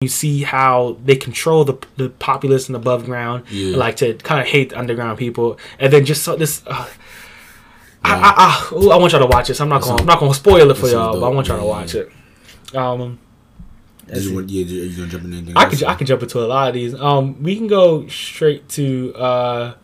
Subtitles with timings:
[0.00, 3.76] you see how they control the the populace and above ground, Yeah.
[3.76, 6.62] like to kind of hate the underground people, and then just so this.
[6.66, 6.86] Uh,
[8.04, 8.22] I, Wow.
[8.22, 9.60] I, I, ooh, I want y'all to watch this.
[9.60, 11.64] I'm not gonna I'm not gonna spoil it for y'all, but I want y'all to
[11.64, 12.12] watch it.
[12.76, 13.18] Um,
[14.14, 15.56] you, want- yeah, you gonna jump in anything?
[15.56, 16.94] I could I could jump into a lot of these.
[16.94, 19.74] Um, we can go straight to uh,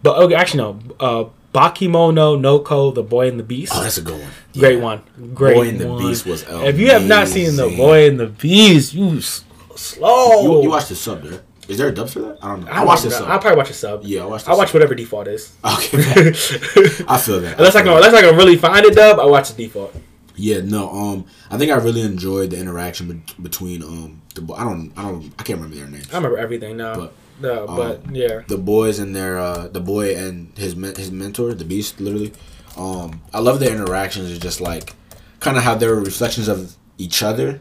[0.00, 0.78] but okay, actually no.
[1.00, 3.72] Uh, Bakemono no Ko, the Boy and the Beast.
[3.74, 4.30] Oh, that's a good one.
[4.56, 4.84] Great Yeah.
[4.84, 5.02] one.
[5.34, 6.02] Great Boy and the one.
[6.02, 7.68] Beast was If you have not seen the.
[7.76, 9.20] Boy and the Beast, you
[9.76, 10.42] slow.
[10.42, 11.40] You, you watched the sub, right?
[11.68, 12.38] Is there a dub for that?
[12.42, 12.70] I don't know.
[12.70, 13.28] I, watch the sub.
[13.28, 14.04] I'll probably watch a sub.
[14.04, 14.44] yeah, I watched.
[14.46, 15.52] The I watch whatever default is.
[15.64, 15.98] Okay,
[17.08, 17.54] I feel that.
[17.58, 19.94] unless I can, unless I can really find it dub, I watch the default.
[20.36, 20.90] Yeah, no.
[20.90, 24.92] Um, I think I really enjoyed the interaction be- between um the bo- I don't
[24.96, 26.12] I don't I can't remember their names.
[26.12, 26.94] I remember everything now.
[26.94, 30.94] But, no, but um, yeah, the boys and their uh the boy and his men-
[30.94, 32.32] his mentor the beast literally
[32.78, 34.94] um i love their interactions it's just like
[35.40, 37.60] kind of how they were reflections of each other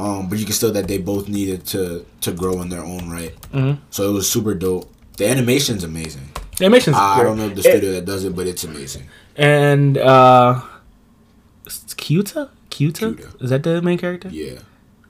[0.00, 3.04] um but you can still that they both needed to to grow in their own
[3.18, 3.78] right Mhm.
[3.90, 4.86] so it was super dope
[5.18, 6.26] the animation's amazing
[6.58, 7.24] the animation's i great.
[7.26, 9.04] don't know the It- studio that does it but it's amazing
[9.36, 10.60] and uh,
[11.66, 12.48] it's Kyuta.
[12.70, 13.42] Kyuta Kyuta.
[13.42, 14.28] is that the main character?
[14.32, 14.58] yeah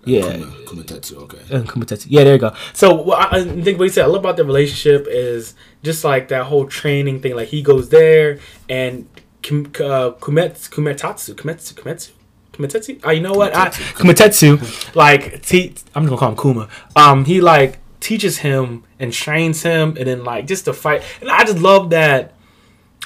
[0.05, 0.33] Yeah.
[0.33, 2.07] Kuma, Kumatetsu, okay And Kumatetsu.
[2.09, 2.53] Yeah, there you go.
[2.81, 5.43] So what I I think what you said I love about the relationship is
[5.89, 7.35] just like that whole training thing.
[7.41, 8.29] Like he goes there
[8.79, 8.93] and
[9.45, 12.09] Kim, uh, Kumetsu, Kumetatsu, Kumetsu, Kumetsu,
[12.53, 13.01] Kumetetsu.
[13.05, 13.55] Oh, you know what?
[13.55, 14.95] I, Kumetetsu.
[14.95, 16.69] like te- I'm gonna call him Kuma.
[16.97, 21.03] Um, he like teaches him and trains him, and then like just to fight.
[21.21, 22.35] And I just love that.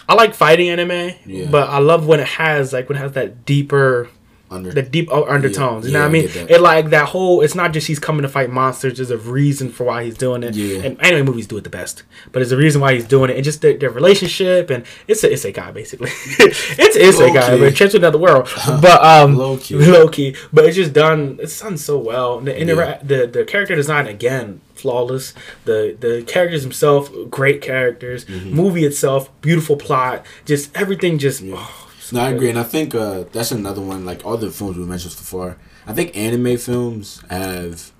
[0.08, 1.48] I like fighting anime, Yeah.
[1.50, 4.08] but I love when it has like when it has that deeper
[4.50, 5.86] under the deep undertones.
[5.86, 6.32] you know yeah, what I I mean?
[6.32, 6.50] that.
[6.50, 7.40] It like that whole.
[7.40, 8.96] It's not just he's coming to fight monsters.
[8.98, 10.54] There's a reason for why he's doing it.
[10.54, 10.82] Yeah.
[10.82, 13.36] And anime movies do it the best, but there's a reason why he's doing it,
[13.36, 16.10] and just their, their relationship, and it's a it's a guy basically.
[16.38, 18.48] it's it's a guy, but it's to another world.
[18.66, 19.74] But um, Low key.
[19.76, 20.36] low key.
[20.52, 21.38] But it's just done.
[21.40, 22.40] It's done so well.
[22.40, 25.32] The intera- the the character design again flawless.
[25.64, 28.24] The the characters themselves great characters.
[28.26, 28.50] Mm-hmm.
[28.50, 30.24] Movie itself beautiful plot.
[30.44, 31.42] Just everything just.
[31.46, 34.04] oh, No, I agree, and I think uh, that's another one.
[34.04, 35.56] Like all the films we mentioned so far,
[35.86, 37.92] I think anime films have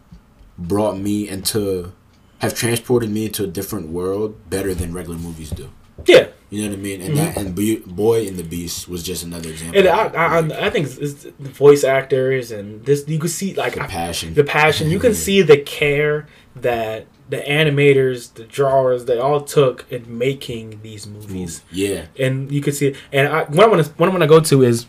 [0.58, 1.92] brought me into,
[2.40, 5.70] have transported me into a different world better than regular movies do.
[6.06, 6.28] Yeah.
[6.50, 7.00] You know what I mean?
[7.00, 9.78] And that and Be- Boy and the Beast was just another example.
[9.80, 10.06] And I.
[10.06, 13.74] I, Like, I think it's, it's the voice actors and this you can see like
[13.74, 14.34] the I- passion.
[14.34, 14.90] the passion.
[14.90, 16.26] You can see the care
[16.56, 22.60] that the animators, the drawers, they all took in making these movies, Yeah, and you
[22.60, 22.88] can see.
[22.88, 22.96] It.
[23.12, 24.86] And I, what I want to what I want to go to is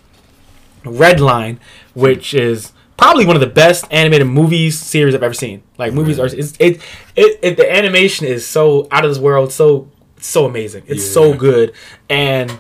[0.84, 1.60] Redline,
[1.94, 5.64] which is probably one of the best animated movies series I've ever seen.
[5.78, 6.82] Like movies are it's, it,
[7.16, 10.84] it it the animation is so out of this world, so so amazing.
[10.88, 11.74] It's so good,
[12.10, 12.60] and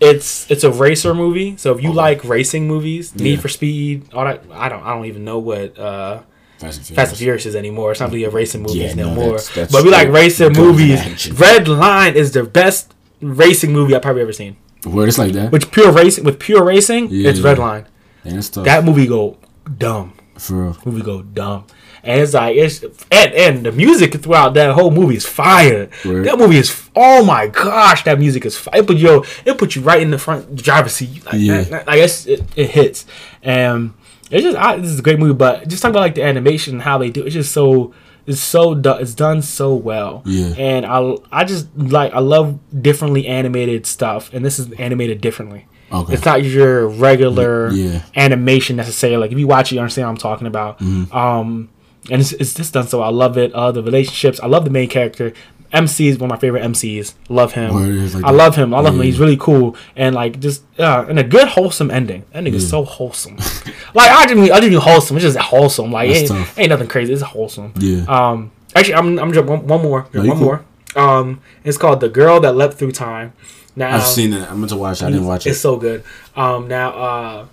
[0.00, 1.56] it's it's a racer movie.
[1.56, 5.06] So if you like racing movies, Need for Speed, all that, I don't I don't
[5.06, 5.78] even know what.
[5.78, 6.22] uh
[6.58, 6.96] Fast and Furious.
[6.96, 7.90] Fast and Furious is anymore.
[7.92, 9.24] It's not really a racing movies Yeah, no, no, more.
[9.32, 11.30] that's- that's but we like racing movies.
[11.32, 14.56] Red Line is the best racing movie I've probably ever seen.
[14.84, 15.50] Where it's like that.
[15.52, 17.44] Which pure racing with pure racing, Yeah, it's yeah.
[17.48, 17.86] Red Line.
[18.24, 18.64] And that's tough.
[18.64, 19.36] That movie go
[19.78, 20.12] dumb.
[20.38, 20.76] for real.
[20.84, 21.64] Movie go dumb.
[22.02, 25.88] And it's like it's and, and the music throughout that whole movie is fire.
[26.04, 26.24] Word.
[26.26, 28.80] That movie is oh my gosh, that music is fire.
[28.80, 31.24] It put you it put you right in the front driver's seat.
[31.26, 31.62] Like, Yeah.
[31.62, 33.06] that, that- like it's, it, it hits.
[33.42, 33.92] And
[34.30, 36.74] it's just I, this is a great movie, but just talk about like the animation
[36.74, 37.22] and how they do.
[37.24, 37.94] It's just so
[38.26, 40.22] it's so do- it's done so well.
[40.26, 40.54] Yeah.
[40.58, 45.66] And I I just like I love differently animated stuff, and this is animated differently.
[45.92, 46.14] Okay.
[46.14, 48.02] It's not your regular Yeah.
[48.16, 49.18] animation necessarily.
[49.18, 50.78] Like if you watch it, you understand what I'm talking about.
[50.80, 51.16] Mm-hmm.
[51.16, 51.68] Um,
[52.10, 53.02] and it's, it's just done so.
[53.02, 53.52] I love it.
[53.52, 54.40] Uh, the relationships.
[54.40, 55.32] I love the main character.
[55.72, 57.14] MC is one of my favorite MCs.
[57.28, 57.74] Love him.
[57.74, 58.36] Like I that.
[58.36, 58.74] love him.
[58.74, 59.02] I love him.
[59.02, 62.24] He's really cool and like just uh, and a good wholesome ending.
[62.32, 63.36] That nigga's so wholesome.
[63.94, 65.16] like I didn't mean I didn't mean wholesome.
[65.16, 65.92] It's just wholesome.
[65.92, 67.12] Like ain't, ain't nothing crazy.
[67.12, 67.72] It's wholesome.
[67.78, 68.04] Yeah.
[68.08, 68.52] Um.
[68.74, 70.06] Actually, I'm I'm just one, one more.
[70.12, 70.46] No, one cool.
[70.46, 70.64] more.
[70.94, 71.40] Um.
[71.64, 73.32] It's called the girl that leapt through time.
[73.76, 74.50] Now I've seen it.
[74.50, 75.02] I meant to watch.
[75.02, 75.06] it.
[75.06, 75.50] I didn't watch it.
[75.50, 76.02] it's so good.
[76.34, 77.46] Um, now, uh,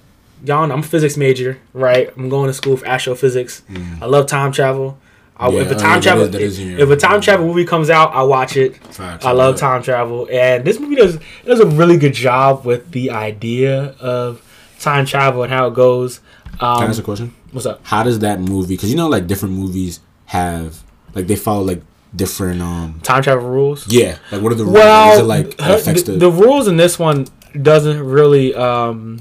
[0.45, 2.09] y'all, know I'm a physics major, right?
[2.15, 3.61] I'm going to school for astrophysics.
[4.01, 4.97] I love time travel.
[5.37, 5.49] I.
[5.49, 8.13] Yeah, if a time travel, is- that is if a time travel movie comes out,
[8.13, 8.77] I watch it.
[8.93, 12.91] Facts, I love time travel, and this movie does does a really good job with
[12.91, 14.41] the idea of
[14.79, 16.19] time travel and how it goes.
[16.59, 17.33] Can I Um, ask a question?
[17.51, 17.79] what's up?
[17.83, 18.75] How does that movie?
[18.75, 20.83] Because you know, like different movies have,
[21.15, 21.81] like they follow like
[22.15, 22.61] different.
[22.61, 23.87] um Time travel rules.
[23.87, 24.75] Yeah, like what are the rules?
[24.75, 27.25] Well, it like her- the, the, the rules in this one
[27.59, 28.53] doesn't really.
[28.53, 29.19] Um,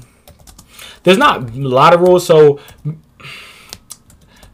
[1.03, 2.59] there's not a lot of rules, so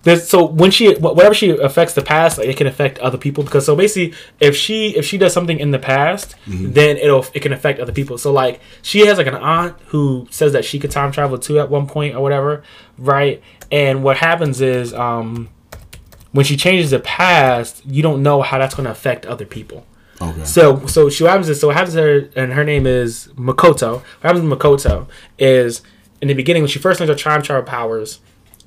[0.04, 3.44] there's so when she whatever she affects the past, like it can affect other people
[3.44, 6.72] because so basically if she if she does something in the past, Mm-hmm.
[6.72, 8.18] then it'll it can affect other people.
[8.18, 11.60] So like she has like an aunt who says that she could time travel too
[11.60, 12.64] at one point or whatever,
[12.98, 13.42] right?
[13.72, 15.50] And what happens is um
[16.32, 19.86] when she changes the past, you don't know how that's going to affect other people.
[20.22, 20.46] Okay.
[20.46, 23.28] So so she what happens is so what happens to her and her name is
[23.36, 23.96] Makoto.
[23.96, 25.08] What happens to Makoto
[25.38, 25.82] is
[26.22, 28.20] in the beginning when she first learned her time travel powers,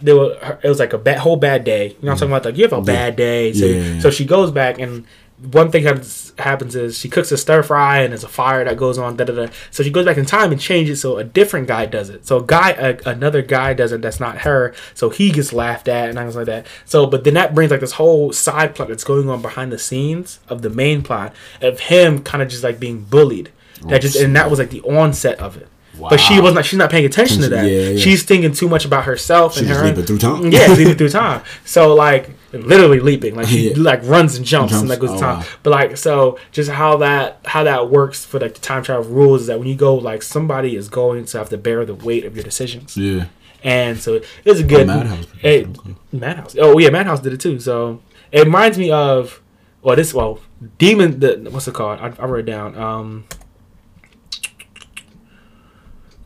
[0.02, 1.88] there was it was like a bad, whole bad day.
[1.88, 2.44] You know what I'm talking about?
[2.44, 3.52] Like you have a bad day.
[3.52, 4.00] So, yeah.
[4.00, 5.06] so she goes back and
[5.50, 8.76] one thing happens, happens is she cooks a stir fry and there's a fire that
[8.76, 9.16] goes on.
[9.16, 9.52] Da, da, da.
[9.70, 12.26] So she goes back in time and changes so a different guy does it.
[12.26, 14.72] So a guy, a, another guy does it that's not her.
[14.94, 16.66] So he gets laughed at and things like that.
[16.84, 19.78] So but then that brings like this whole side plot that's going on behind the
[19.78, 23.50] scenes of the main plot of him kind of just like being bullied.
[23.86, 25.68] That just and that was like the onset of it.
[26.10, 26.64] But she was not.
[26.64, 27.64] She's not paying attention to that.
[27.68, 27.98] Yeah, yeah.
[27.98, 29.84] She's thinking too much about herself and She's her.
[29.84, 30.50] leaping through time.
[30.52, 31.42] Yeah, leaping through time.
[31.64, 33.74] So like literally leaping, like she Yeah.
[33.78, 34.90] like runs and jumps, and Jumps.
[34.90, 35.38] like goes Oh, time.
[35.40, 35.44] wow.
[35.62, 39.42] But like so, just how that how that works for like the time travel rules
[39.42, 42.24] is that when you go like somebody is going to have to bear the weight
[42.24, 43.26] of your decisions, Yeah.
[43.64, 45.26] and so it's a good Madhouse.
[45.42, 45.68] It,
[46.12, 46.54] Madhouse.
[46.58, 47.58] Oh yeah, Madhouse did it too.
[47.60, 48.00] So
[48.30, 49.40] it reminds me of
[49.82, 50.40] well this well
[50.78, 51.20] Demon.
[51.20, 52.00] The what's it called?
[52.00, 52.76] I, I wrote it down.
[52.76, 53.24] Um,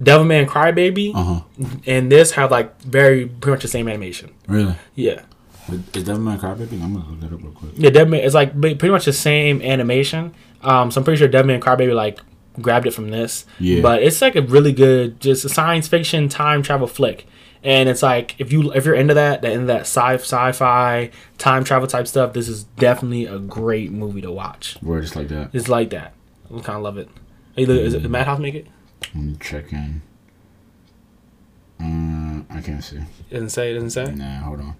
[0.02, 1.40] Devilman Crybaby Uh huh.
[1.86, 4.30] and this have like very pretty much the same animation.
[4.46, 4.74] Really?
[4.94, 5.22] Yeah.
[5.68, 6.82] Is Devilman Crybaby?
[6.82, 7.72] I'm gonna look that up real quick.
[7.76, 10.34] Yeah, Devilman it's like pretty much the same animation.
[10.62, 12.20] Um, so I'm pretty sure Devilman Crybaby like
[12.60, 13.46] grabbed it from this.
[13.58, 13.80] Yeah.
[13.82, 17.26] But it's like a really good, just a science fiction time travel flick.
[17.64, 21.64] And it's like if you if you're into that, that into that sci sci-fi time
[21.64, 24.76] travel type stuff, this is definitely a great movie to watch.
[24.82, 25.50] Word just like that.
[25.52, 26.12] It's like that.
[26.54, 27.08] I kind of love it.
[27.56, 28.66] Hey, look, Is it did Madhouse make it?
[29.14, 30.02] Let me check in.
[31.78, 32.96] Um, I can't see.
[32.96, 33.70] It doesn't say.
[33.70, 34.12] It doesn't say.
[34.14, 34.74] Nah, hold on.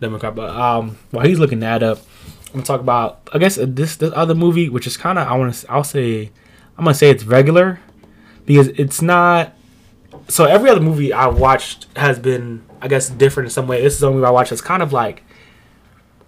[0.00, 1.98] Democrat, But um, while he's looking that up,
[2.48, 5.26] I'm gonna talk about I guess uh, this this other movie, which is kind of
[5.26, 6.30] I want to I'll say
[6.76, 7.80] I'm gonna say it's regular
[8.44, 9.54] because it's not.
[10.28, 13.80] So every other movie I watched has been I guess different in some way.
[13.80, 15.22] This is the only movie I watched that's kind of like.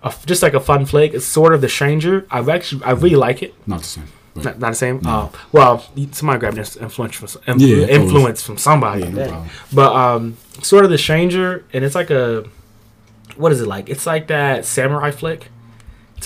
[0.03, 1.13] A, just like a fun flick.
[1.13, 2.25] It's Sword of the Stranger.
[2.31, 3.53] I actually, I really like it.
[3.67, 4.05] Not the same.
[4.39, 5.01] But Not, not the same.
[5.05, 9.03] Oh, well, somebody grabbed this influence from influ- Yeah, influence from somebody.
[9.05, 12.45] Yeah, no But um, Sword of the Stranger, and it's like a
[13.37, 13.89] what is it like?
[13.89, 15.49] It's like that samurai flick.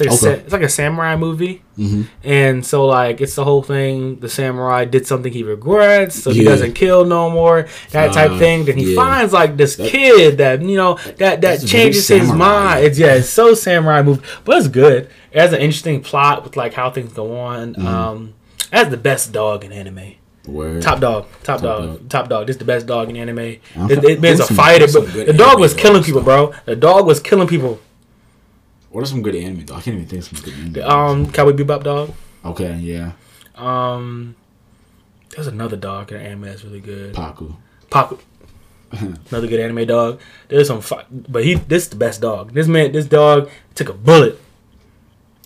[0.00, 2.06] It's like, a, it's like a samurai movie, Mhm.
[2.24, 4.20] and so like it's the whole thing.
[4.20, 7.66] The samurai did something he regrets, so he doesn't kill no more.
[7.90, 8.64] That type Uh, thing.
[8.64, 8.96] Then he yeah.
[8.96, 12.84] finds like this That- kid that you know that that changes his mind.
[12.84, 15.08] It's yeah, it's so samurai movie, but it's good.
[15.32, 17.74] It has an interesting plot with like how things go on.
[17.74, 17.86] Mm-hmm.
[17.86, 18.34] Um,
[18.72, 20.14] it has the best dog in anime.
[20.46, 20.82] Word.
[20.82, 22.08] Top dog, top, Top dog, dog.
[22.08, 22.46] top dog.
[22.48, 23.38] This is the best dog in anime.
[23.38, 23.94] It, Okay.
[24.14, 26.48] it, it's a fighter, but the dog was killing people, though?
[26.48, 26.54] bro.
[26.64, 27.78] The dog was killing people.
[28.92, 29.74] What are some good anime though?
[29.74, 30.90] I can't even think of some good anime.
[30.90, 32.12] Um, Cowboy Bebop dog.
[32.44, 33.12] okay, yeah.
[33.56, 34.34] Um,
[35.30, 37.14] there's another dog in anime that's really good.
[37.14, 37.54] Paku.
[37.90, 38.20] Pop,
[38.92, 40.20] another good anime dog.
[40.48, 42.52] There's some, fi- but he this is the best dog.
[42.52, 44.38] This man, this dog took a bullet,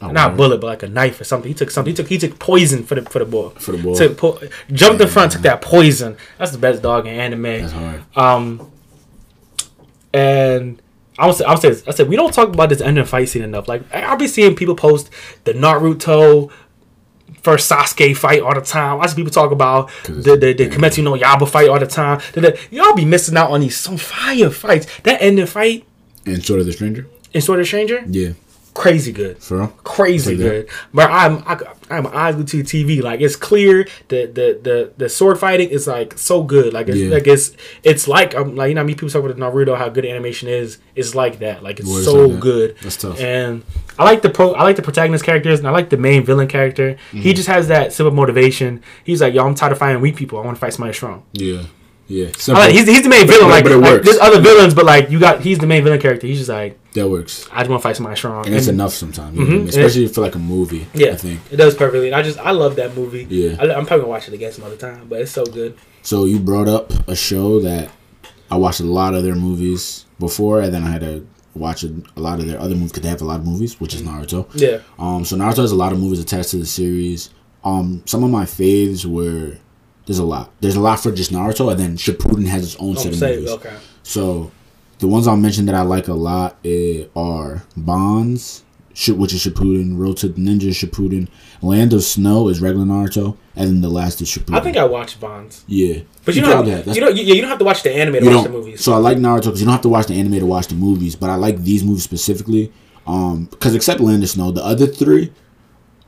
[0.02, 0.36] Oh, not a word.
[0.36, 1.48] bullet, but like a knife or something.
[1.48, 1.90] He took something.
[1.92, 3.48] He took he took poison for the for the boy.
[3.50, 3.94] For the boy.
[3.96, 4.40] Took po-
[4.72, 6.16] jumped in front, took that poison.
[6.38, 7.42] That's the best dog in anime.
[7.42, 8.02] That's hard.
[8.16, 8.70] Um,
[10.12, 10.80] and
[11.18, 13.68] I was I was I said we don't talk about this ending fight scene enough.
[13.68, 15.10] Like I- I'll be seeing people post
[15.44, 16.50] the Naruto
[17.42, 19.00] first Sasuke fight all the time.
[19.00, 22.20] I see people talk about the the, the Kimetsu no Yaiba fight all the time.
[22.32, 24.86] The- the- y'all be missing out on these some fire fights.
[25.04, 25.84] That ending fight
[26.26, 27.06] And Sword of the Stranger.
[27.34, 28.30] And Sword of the Stranger, Yeah.
[28.76, 29.66] Crazy good For real.
[29.84, 30.68] crazy good.
[30.92, 31.58] But I'm I,
[31.90, 33.02] I'm eyes glued to the TV.
[33.02, 36.72] Like it's clear the the the the sword fighting is like so good.
[36.74, 37.10] Like it's Yeah.
[37.10, 39.88] like it's it's like um like you know how many people talk about Naruto how
[39.88, 40.78] good animation is.
[40.94, 41.62] It's like that.
[41.62, 42.40] Like it's so like that.
[42.40, 42.76] good.
[42.82, 43.18] That's tough.
[43.20, 43.62] And
[43.98, 44.52] I like the pro.
[44.52, 46.92] I like the protagonist characters, and I like the main villain character.
[46.94, 47.20] Mm-hmm.
[47.22, 48.82] He just has that simple motivation.
[49.04, 50.38] He's like, yo, I'm tired of fighting weak people.
[50.38, 51.22] I want to fight somebody strong.
[51.32, 51.62] Yeah.
[52.08, 52.26] Yeah.
[52.48, 53.48] Like, he's, he's the main villain.
[53.48, 54.04] But- like, but it like, works.
[54.06, 56.26] there's other villains, but like you got he's the main villain character.
[56.26, 57.48] He's just like, that works.
[57.52, 58.46] I just want to fight somebody strong.
[58.46, 59.36] And it's enough sometimes.
[59.38, 59.68] Mhm.
[59.68, 60.86] Especially for like a movie.
[60.94, 61.40] Yeah, I think.
[61.50, 62.06] it does perfectly.
[62.08, 63.26] And I just I love that movie.
[63.28, 63.56] Yeah.
[63.58, 65.76] I, am probably gonna watch it again some other time, but it's so good.
[66.02, 67.90] So you brought up a show that
[68.50, 71.92] I watched a lot of their movies before, and then I had to watch a,
[72.16, 74.02] a lot of their other movies because they have a lot of movies, which is
[74.02, 74.46] Naruto.
[74.54, 77.30] Yeah, Um, so Naruto has a lot of movies attached to the series.
[77.64, 79.56] Um, some of my faves were
[80.06, 80.50] there's a lot.
[80.60, 83.20] There's a lot for just Naruto, and then Shippuden has its own I'm set of
[83.20, 83.50] movies.
[83.50, 83.76] okay.
[84.02, 84.50] So
[84.98, 89.44] the ones I'll mention that I like a lot eh, are Bonds, Sh- which is
[89.44, 91.28] Shippuden, Road to the Ninja Shippuden,
[91.60, 94.56] Land of Snow is regular Naruto, and then the last is Shippuden.
[94.56, 96.66] I think I watched Bonds, yeah, but you, don't.
[96.66, 97.16] Have, you don't.
[97.16, 98.82] You, you don't have to watch the anime to you watch the don't- movies.
[98.84, 100.74] So I like Naruto because you don't have to watch the anime to watch the
[100.76, 102.72] movies, but I like these movies specifically.
[103.06, 105.32] Um, because except Land of Snow, the other three,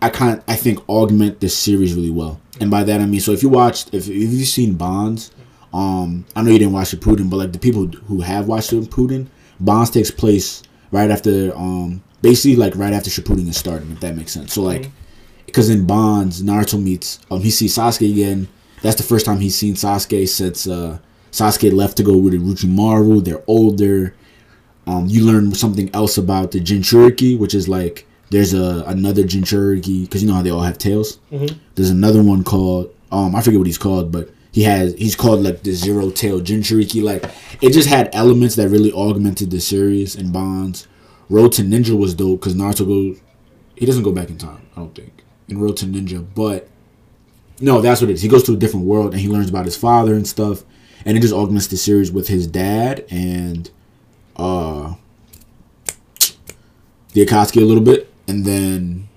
[0.03, 2.41] I kind I think augment this series really well.
[2.61, 5.31] And by that I mean, so if you watched, if, if you've seen Bonds,
[5.73, 9.29] um, I know you didn't watch Shippuden, but like the people who have watched Shippuden,
[9.61, 14.17] Bonds takes place right after um basically like right after Shippuden is starting, if that
[14.17, 14.55] makes sense.
[14.55, 14.91] So like,
[15.47, 18.49] because in Bonds, Naruto meets um he sees Sasuke again.
[18.83, 20.99] That's the first time he's seen Sasuke since uh
[21.33, 23.25] Sasuke left to go with Orochimaru.
[23.25, 24.15] They're older.
[24.87, 30.03] Um, you learn something else about the Jinchuriki, which is like there's a another Jinchuriki
[30.03, 31.19] because you know how they all have tails.
[31.33, 31.57] Mhm.
[31.75, 35.43] There's another one called um I forget what he's called, but he has he's called
[35.43, 37.03] like the Zero Tail Jinchuriki.
[37.03, 37.25] Like
[37.61, 40.87] it just had elements that really augmented the series and bonds.
[41.31, 43.21] Road to Ninja was dope because Naruto goes
[43.77, 46.69] he doesn't go back in time, I don't think, in Road to Ninja, but
[47.61, 48.23] no, that's what it is.
[48.23, 50.65] He goes to a different world and he learns about his father and stuff,
[51.05, 53.71] and it just augments the series with his dad and
[54.37, 54.95] uh
[57.13, 59.09] the Akatsuki a little bit, and then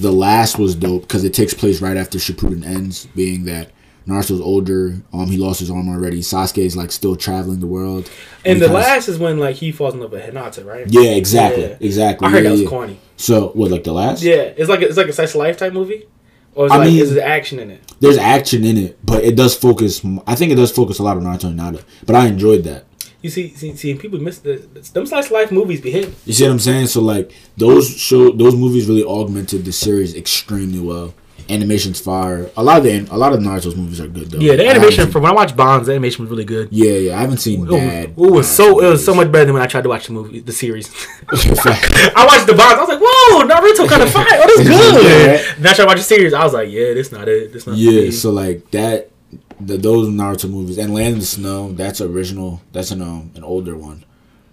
[0.00, 3.70] the last was dope because it takes place right after Shippuden ends, being that
[4.06, 6.20] Naruto's older, um, he lost his arm already.
[6.20, 8.10] Sasuke is like still traveling the world,
[8.44, 10.86] And he the last is when like he falls in love with Hinata, right?
[10.88, 11.76] yeah, exactly, Yeah.
[11.80, 12.26] exactly.
[12.26, 12.68] I heard yeah, that was yeah.
[12.68, 12.98] corny.
[13.16, 14.22] So what, like the last?
[14.22, 16.06] Yeah, it's like it's like a slice of life type movie,
[16.54, 17.82] or is I like mean- is there action in it?
[18.00, 20.00] There's action in it, but it does focus.
[20.26, 22.84] I think it does focus a lot on Naruto and Hinata, but I enjoyed that.
[23.28, 24.56] You see, see, see people miss the
[24.94, 26.14] them slice of life movies be hitting.
[26.24, 26.86] You see what I'm saying?
[26.86, 31.12] So like those show those movies really augmented the series extremely well.
[31.50, 32.50] Animation's fire.
[32.56, 34.38] A lot of the a lot of Naruto's movies are good though.
[34.38, 36.68] Yeah, the animation seen- from when I watched Bonds, the animation was really good.
[36.70, 38.04] yeah, yeah, I haven't seen It bad.
[38.10, 40.12] it was so it was so much better than when I tried to watch the
[40.14, 40.88] movie, the series.
[41.30, 44.26] I watched the Bonds, I was like, whoa, Naruto kind of fire.
[44.30, 45.04] Oh, that's good.
[45.04, 45.54] Yeah.
[45.58, 47.52] Then I tried to watch the series, I was like, yeah, this not it.
[47.52, 49.10] This not yeah, so like that,
[49.60, 51.72] the those Naruto movies and Land in the Snow.
[51.72, 52.60] That's original.
[52.72, 54.04] That's an um an older one,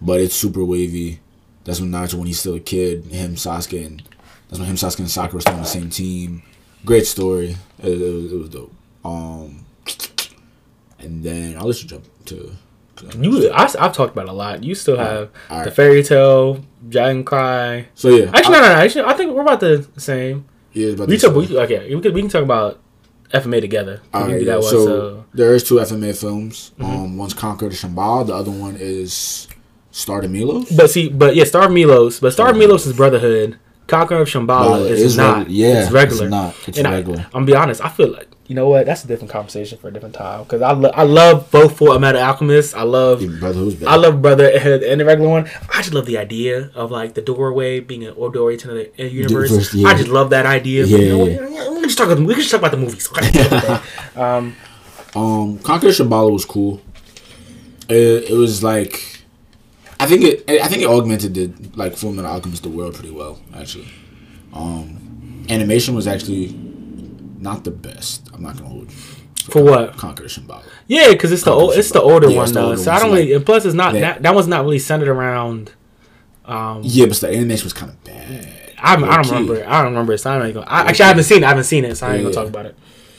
[0.02, 1.20] but it's super wavy.
[1.64, 3.06] That's when Naruto when he's still a kid.
[3.06, 4.04] Him Sasuke and
[4.50, 6.44] that's when him Sasuke and Sakura still on the same team.
[6.86, 7.58] Great story.
[7.82, 8.74] It, it, was, it was dope.
[9.04, 9.66] Um,
[11.00, 12.52] and then I'll let you jump to.
[13.20, 14.64] You, I, have talked about a lot.
[14.64, 17.88] You still have All the fairy tale, Dragon Cry.
[17.94, 18.82] So yeah, Actually, I, no, no, no.
[18.82, 20.46] Actually, I think we're about the same.
[20.72, 21.34] yeah, about We the talk.
[21.44, 21.56] same.
[21.56, 22.80] We, okay, we can, we can talk about
[23.34, 24.02] FMA together.
[24.14, 24.54] All right, yeah.
[24.56, 24.64] one.
[24.64, 25.38] so, So, Mm-hmm.
[25.38, 26.72] there is two FMA films.
[26.80, 28.28] Um, one's Conquer the Shambhala.
[28.28, 29.48] The other one is
[29.92, 30.70] Star to Milos.
[30.72, 32.20] but see, but yeah, Star of Milos.
[32.20, 33.58] But Star of Milos is Brotherhood.
[33.88, 35.50] Conqueror of Shambhala Well, is, it's not.
[35.50, 36.24] yeah, it's regular.
[36.26, 36.56] it's not.
[36.68, 37.20] It's and regular.
[37.20, 37.82] I, I'm gonna be honest.
[37.86, 38.86] I feel like you know what?
[38.86, 40.44] That's a different conversation for a different time.
[40.44, 42.76] Because I lo- I love both Full Metal Alchemist.
[42.76, 43.90] I love Brotherhood's better.
[43.92, 45.50] I love brother and the regular one.
[45.74, 48.90] I just love the idea of like the doorway being an or doorway to another
[49.04, 49.50] universe.
[49.50, 49.88] Universe, yeah.
[49.88, 50.86] I just love that idea.
[50.86, 51.70] Yeah, you know, yeah.
[51.70, 52.10] we can just talk.
[52.10, 53.10] about- We can just talk about the movies.
[54.16, 54.56] um,
[55.16, 56.82] Um, Conquer Shambhala was cool.
[57.88, 59.22] It, it was like,
[60.00, 60.44] I think it.
[60.62, 63.88] I think it augmented the like Full Metal Alchemist the world pretty well actually.
[64.54, 66.48] Um, animation was actually
[67.46, 68.28] not the best.
[68.34, 68.98] I'm not gonna hold you.
[69.50, 69.96] for what?
[69.96, 70.64] Conquer Shambhala.
[70.88, 72.66] Yeah, because it's the Conquer old, it's the older Yeah, one it's though.
[72.66, 73.32] older So one, I don't really.
[73.34, 75.72] And plus, it's not that- that, that one's not really centered around.
[76.46, 78.74] Um, Yeah, but the animation was kind of bad.
[78.78, 79.30] I, I don't low-key.
[79.32, 79.66] remember.
[79.68, 80.18] I don't remember.
[80.18, 81.46] So I ain't gonna, I, actually, I haven't seen it.
[81.46, 82.24] I haven't seen it, so I ain't Yeah.
[82.24, 82.76] gonna talk about it.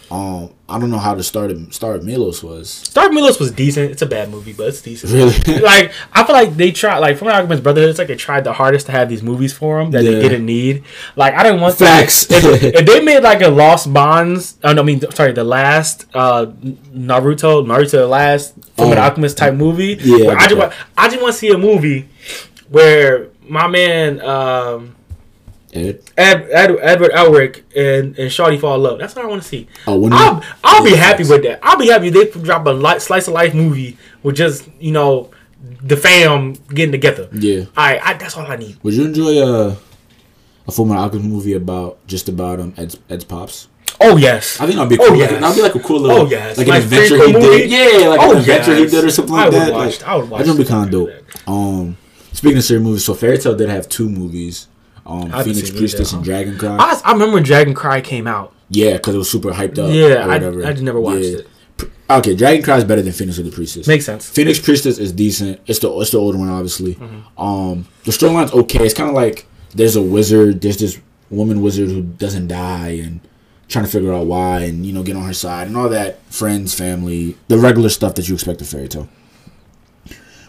[0.09, 2.71] Um, I don't know how the start of start of Milos was.
[2.71, 3.91] Star of Milos was decent.
[3.91, 5.13] It's a bad movie, but it's decent.
[5.13, 5.61] Really?
[5.61, 7.91] like I feel like they tried like from Argument's Brotherhood.
[7.91, 10.13] It's like they tried the hardest to have these movies for them that Yeah.
[10.13, 10.85] they didn't need.
[11.17, 12.31] Like I didn't want Facts.
[12.31, 16.07] if, if they made like a Lost Bonds, oh no, I mean sorry, the last
[16.15, 19.03] uh Naruto, Naruto the last from an Oh.
[19.03, 19.99] Alchemist type movie.
[20.01, 22.09] Yeah, I I just want, I just want to see a movie
[22.69, 24.96] where my man um
[25.73, 26.01] Ed?
[26.17, 28.99] Ed, Ed, Edward Elric and and Shawty fall in love.
[28.99, 29.69] That's what I want to see.
[29.87, 31.59] Oh, I'll, I'll be happy with that.
[31.63, 34.93] I'll be happy if they drop a light, slice of life movie with just you
[34.93, 35.31] know
[35.83, 37.29] the fam getting together.
[37.33, 37.65] Yeah.
[37.77, 38.79] I, I that's all I need.
[38.83, 39.69] Would you enjoy a
[40.69, 43.69] a Metal Alchemist movie about just about um Ed's, Ed's pops?
[44.01, 44.61] Oh yes.
[44.61, 45.17] I think that'd be Oh, cool.
[45.17, 45.31] yes.
[45.41, 46.59] That'd be like a cool little, Oh, yes.
[46.59, 47.47] like an Like adventure he movie?
[47.69, 47.71] did.
[47.71, 48.91] Yeah, like Oh, an adventure yes.
[48.93, 49.73] he did or something I like would that.
[49.73, 51.49] watch- like, I would watch That'd be kind of dope.
[51.49, 51.97] Um,
[52.33, 54.69] speaking of scary movies, so Fairy Tail did have two movies.
[55.07, 56.77] Um, haven't Phoenix Priestess and Dragon Cry.
[56.77, 58.53] I, I remember when Dragon Cry came out.
[58.71, 59.93] yeah, because it was super hyped up.
[59.95, 60.67] Yeah, or I, whatever.
[60.67, 61.39] I just never watched Yeah.
[61.39, 61.49] it.
[62.09, 63.87] Okay, Dragon Cry is better than Phoenix of the Priestess.
[63.87, 64.29] Makes sense.
[64.29, 65.61] Phoenix Priestess is decent.
[65.67, 66.95] It's the it's the older one, obviously.
[66.95, 67.41] Mm-hmm.
[67.41, 68.85] Um, the storyline's okay.
[68.85, 70.61] It's kind of like there's a wizard.
[70.61, 73.21] There's this woman wizard who doesn't die and
[73.69, 76.21] trying to figure out why and you know get on her side and all that.
[76.33, 79.09] Friends, family, the regular stuff that you expect of Fairy Tail.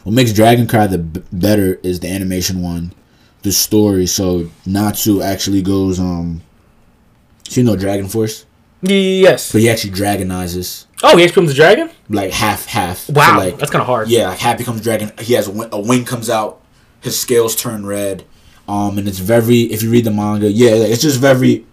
[0.03, 2.93] What makes Dragon Cry the b- better is the animation one,
[3.47, 4.05] the story.
[4.05, 6.41] So Natsu actually goes um.
[7.49, 8.45] So you know Dragon Force,
[8.81, 9.51] Yes.
[9.53, 11.89] but he actually dragonizes Oh, he actually becomes a dragon.
[12.09, 13.09] like half half.
[13.09, 14.09] Wow, So, like that's kind of hard.
[14.09, 15.11] yeah, like half becomes dragon.
[15.19, 16.61] He has a, wing, a wing comes out.
[17.01, 18.25] His scales turn red.
[18.67, 19.61] Um, and it's very.
[19.71, 21.65] If you read the manga, yeah, it's just very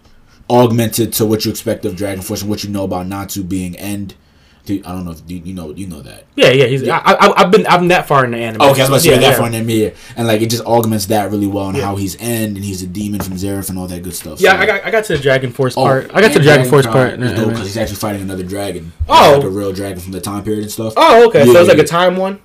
[0.49, 3.75] augmented to what you expect of Dragon Force and what you know about Natsu being
[3.75, 4.15] end.
[4.69, 6.25] I don't know if you, you know you know that.
[6.35, 6.65] Yeah, yeah.
[6.65, 6.87] He's.
[6.87, 7.65] I, I, I've been.
[7.67, 8.61] I'm that far in the anime.
[8.61, 9.35] Okay, I was about to say yeah, that yeah.
[9.37, 9.89] for an yeah.
[10.15, 11.85] and like it just augments that really well and Yeah.
[11.85, 14.41] how he's end and he's a demon from Zeref and all that good stuff.
[14.41, 14.85] Yeah, So- I got.
[14.85, 16.11] I got to the Dragon Force Oh, part.
[16.13, 17.13] I got to the and Dragon Force part.
[17.13, 18.91] in dope because he's actually fighting another dragon.
[19.07, 19.35] Oh.
[19.37, 20.93] like a real dragon from the time period and stuff.
[20.97, 21.45] Oh, okay.
[21.45, 21.83] so it's like yeah.
[21.83, 22.39] a time one.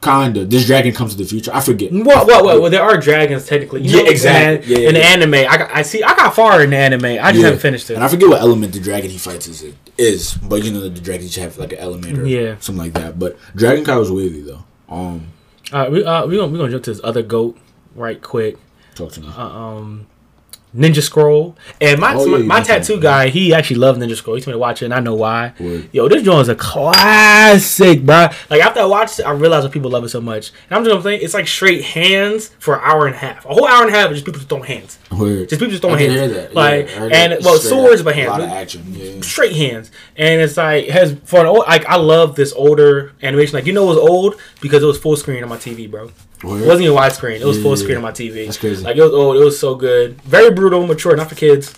[0.00, 0.44] Kinda.
[0.44, 1.50] This dragon comes to the future.
[1.52, 1.90] I forget.
[1.92, 3.82] Well, well, well, well, there are dragons technically.
[3.82, 4.74] You Yeah, know, exactly.
[4.74, 5.06] In, Yeah, in the yeah.
[5.06, 7.04] anime, I got, I see, I got far in the anime.
[7.04, 7.44] I just Yeah.
[7.46, 7.94] haven't finished it.
[7.94, 9.64] And I forget what element the dragon he fights is.
[9.98, 12.56] Is but you know the dragons have like an element or Yeah.
[12.60, 13.18] something like that.
[13.18, 14.64] But Dragon Cry was wavy though.
[14.88, 15.28] Um,
[15.72, 17.58] All right, we uh, we gonna we gonna jump to this other goat
[17.96, 18.56] right quick.
[18.94, 19.28] talk to me.
[19.36, 20.06] Uh, um,
[20.76, 23.02] Ninja Scroll and my Oh, yeah, my, my tattoo that.
[23.02, 23.28] guy.
[23.28, 24.36] He actually loves Ninja Scroll.
[24.36, 25.52] He told me to watch it, and I know why.
[25.58, 25.88] Word.
[25.92, 28.28] Yo, this joint is a classic, bro.
[28.50, 30.50] Like after I watched it, I realized why people love it so much.
[30.68, 33.44] And I'm just gonna say, it's like straight hands for an hour and a half.
[33.44, 34.98] A whole hour and a half just people just throwing hands.
[35.10, 35.48] Word.
[35.48, 36.54] Just people just throwing hands.
[36.54, 37.42] Like Yeah, and that.
[37.42, 38.62] well, Straight swords but A lot of hands.
[38.76, 38.84] action.
[38.94, 39.20] Yeah.
[39.22, 43.54] Straight hands, and it's like has for an old like I love this older animation.
[43.54, 46.10] Like you know, it was old because it was full screen on my TV, bro.
[46.42, 46.62] Word.
[46.62, 47.40] It wasn't even widescreen.
[47.40, 48.44] It was Yeah, full screen on my TV.
[48.46, 48.84] That's crazy.
[48.84, 49.36] Like it was old.
[49.36, 50.20] It was so good.
[50.22, 51.74] Very brutal, mature, not for kids.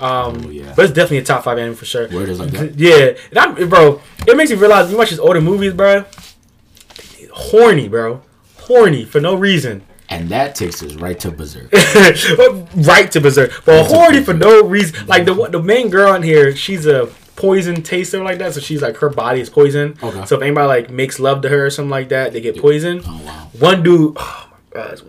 [0.00, 0.72] Um, Oh, yeah.
[0.74, 2.08] but it's definitely a top five anime for sure.
[2.08, 2.74] Word is like that.
[2.74, 4.00] Yeah, and I'm, bro.
[4.26, 6.04] It makes me realize you watch these older movies, bro.
[7.32, 8.22] Horny, bro.
[8.58, 9.82] Horny for no reason.
[10.08, 11.72] And that takes us right to Berserk.
[12.76, 15.06] right to berserk, but Right horny for no reason.
[15.06, 18.54] Like the the main girl in here, she's a poison taster like that.
[18.54, 19.96] So she's like her body is poison.
[20.02, 20.24] Okay.
[20.26, 23.02] So if anybody like makes love to her or something like that, they get poisoned.
[23.06, 23.50] Oh wow.
[23.58, 25.00] One dude, oh my god,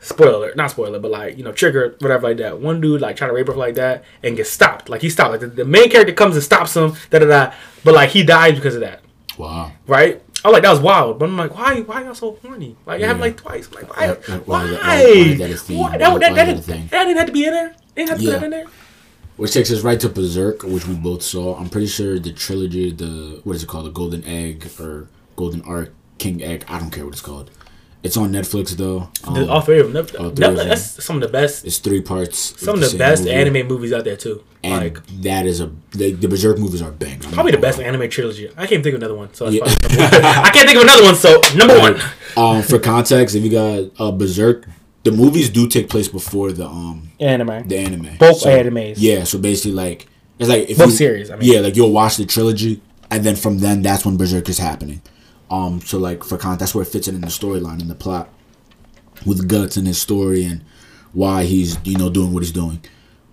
[0.00, 2.58] spoiler, not spoiler, but like you know, trigger whatever like that.
[2.60, 4.88] One dude like trying to rape her like that and gets stopped.
[4.88, 5.30] Like he stopped.
[5.32, 6.94] Like the, the main character comes and stops him.
[7.10, 7.54] Da da da.
[7.84, 9.00] But like he dies because of that.
[9.38, 9.72] Wow.
[9.86, 10.20] Right.
[10.44, 11.80] I was like that was wild, but I'm like, why?
[11.82, 12.74] Why y'all so horny?
[12.84, 13.68] Like it happened like twice.
[13.68, 14.04] I'm like why?
[14.06, 14.24] Yeah, Why?
[14.28, 14.64] yeah, Why?
[14.64, 15.78] why why- why is that a theme?
[15.78, 16.86] Why- Why- That, why that, is that, that a didn't- thing?
[16.88, 17.74] that didn't have to be in there.
[17.94, 18.30] Didn't have to Yeah.
[18.32, 18.66] put that in there.
[19.36, 21.56] Which takes us right to Berserk, which we both saw.
[21.56, 25.62] I'm pretty sure the trilogy, the what is it called, the Golden Egg or Golden
[25.62, 26.64] Arc, King Egg.
[26.68, 27.50] I don't care what it's called.
[28.02, 29.08] It's on Netflix though.
[29.24, 30.04] Um, all three of them.
[30.04, 30.68] That- all three that- of them.
[30.68, 31.64] that's some of the best.
[31.64, 32.60] it's three parts.
[32.60, 33.34] Some of the best movie.
[33.34, 34.42] anime movies out there too.
[34.64, 37.20] And like that is a the, the Berserk movies are bang.
[37.20, 38.50] Probably the best anime trilogy.
[38.56, 40.42] I can't think of another one, so that's Yeah.
[40.44, 42.00] I can't think of another one, so number one.
[42.36, 44.66] Um, for context, if you got uh, Berserk,
[45.04, 47.66] the movies do take place before the um Anime.
[47.68, 48.16] the anime.
[48.18, 48.94] Both animes.
[48.98, 50.06] Yeah, so basically like
[50.38, 51.52] it's like if Both you, series, I mean.
[51.52, 55.02] yeah, like you'll watch the trilogy, and then from then that's when Berserk is happening.
[55.50, 57.94] Um, so like for con, that's where it fits in in the storyline in the
[57.94, 58.28] plot,
[59.26, 60.64] with guts and his story and
[61.12, 62.80] why he's you know doing what he's doing.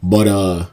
[0.04, 0.66] But uh,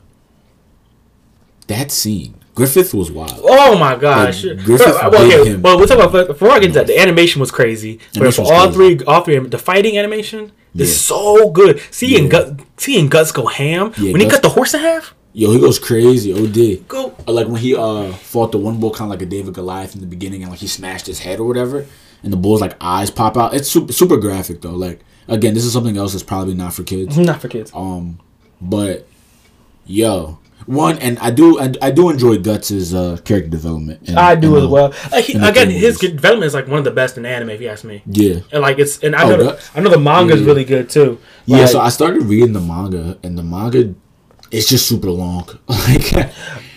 [1.68, 3.40] that scene, Griffith was wild.
[3.42, 4.44] Oh my gosh!
[4.44, 5.62] Like, But- Griffith well, okay, him.
[5.62, 6.86] well, we'll talk about before I get into that.
[6.86, 7.98] The animation was crazy.
[8.14, 8.96] But Animation for was all crazy.
[8.96, 10.52] three, all three, the fighting animation
[10.84, 10.92] Yeah.
[10.92, 11.80] so good.
[11.90, 12.28] Seeing Yeah.
[12.30, 15.14] gut, seeing guts go ham Yeah, when he cut the horse in half.
[15.32, 16.32] Yo, he goes crazy.
[16.32, 16.86] OD.
[16.88, 17.14] Go.
[17.26, 20.00] Like when he uh fought the one bull kind of like a David Goliath in
[20.00, 21.84] the beginning, and like he smashed his head or whatever,
[22.22, 23.52] and the bull's like eyes pop out.
[23.54, 24.70] It's super super graphic though.
[24.74, 27.18] Like again, this is something else that's probably not for kids.
[27.18, 27.70] Not for kids.
[27.74, 28.18] Um,
[28.62, 29.06] but
[29.84, 34.08] yo, one and I do I, I do enjoy Guts's uh character development.
[34.08, 34.94] in- I do as uh, well.
[35.12, 37.68] Like, he, again, his development is like one of the best in anime, if you
[37.68, 38.02] ask me.
[38.06, 40.46] Yeah, And like it's, and I Oh, know, the, I know the manga's Yeah.
[40.46, 41.18] really good too.
[41.46, 41.66] yeah.
[41.66, 43.94] So I started reading the manga, and the manga,
[44.50, 45.46] it's just super long.
[45.68, 46.14] like,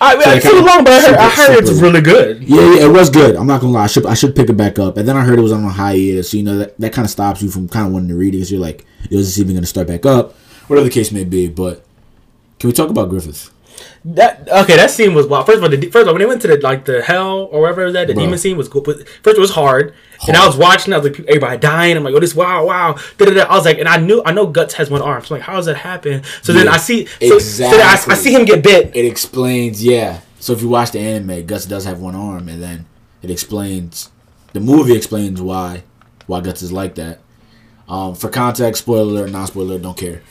[0.02, 2.02] I, mean, so it's it long, but I heard, I super- heard it's super- really
[2.02, 2.43] good.
[2.43, 3.36] Yeah, yeah, it was good.
[3.36, 3.84] I'm not gonna lie.
[3.84, 4.97] I should I should pick it back up.
[4.97, 6.32] And then I heard it was on a hiatus.
[6.32, 8.30] So you know that that kind of stops you from kind of wanting to read
[8.34, 10.36] it because you're like, is this even gonna start back up?
[10.67, 11.47] Whatever the case may be.
[11.47, 11.84] But
[12.60, 13.49] can we talk about Griffith?
[14.06, 15.46] That okay, that scene was wild.
[15.46, 17.50] First of all, the, first of all, when they went to the like the hell
[17.52, 18.24] or whatever that, the Bro.
[18.24, 18.84] demon scene was good.
[18.84, 19.94] But first, it was hard,
[20.28, 20.94] and I was watching.
[20.94, 21.98] I was like, everybody dying.
[21.98, 22.98] I'm like, oh, this wow, wow.
[23.18, 23.44] Da-da-da.
[23.44, 25.24] I was like, and I knew, I know Guts has one arm.
[25.24, 26.24] So I'm like, how does that happen?
[26.42, 28.96] So then I see, so, so then I, I see him get bit.
[28.96, 30.22] It explains, yeah.
[30.39, 32.86] So if you watch the anime, Guts does have one arm, and then
[33.22, 34.12] it explains.
[34.54, 35.84] The movie explains why
[36.26, 37.20] why Guts is like that.
[37.88, 40.22] Um, for context, spoiler alert, non spoiler, don't care.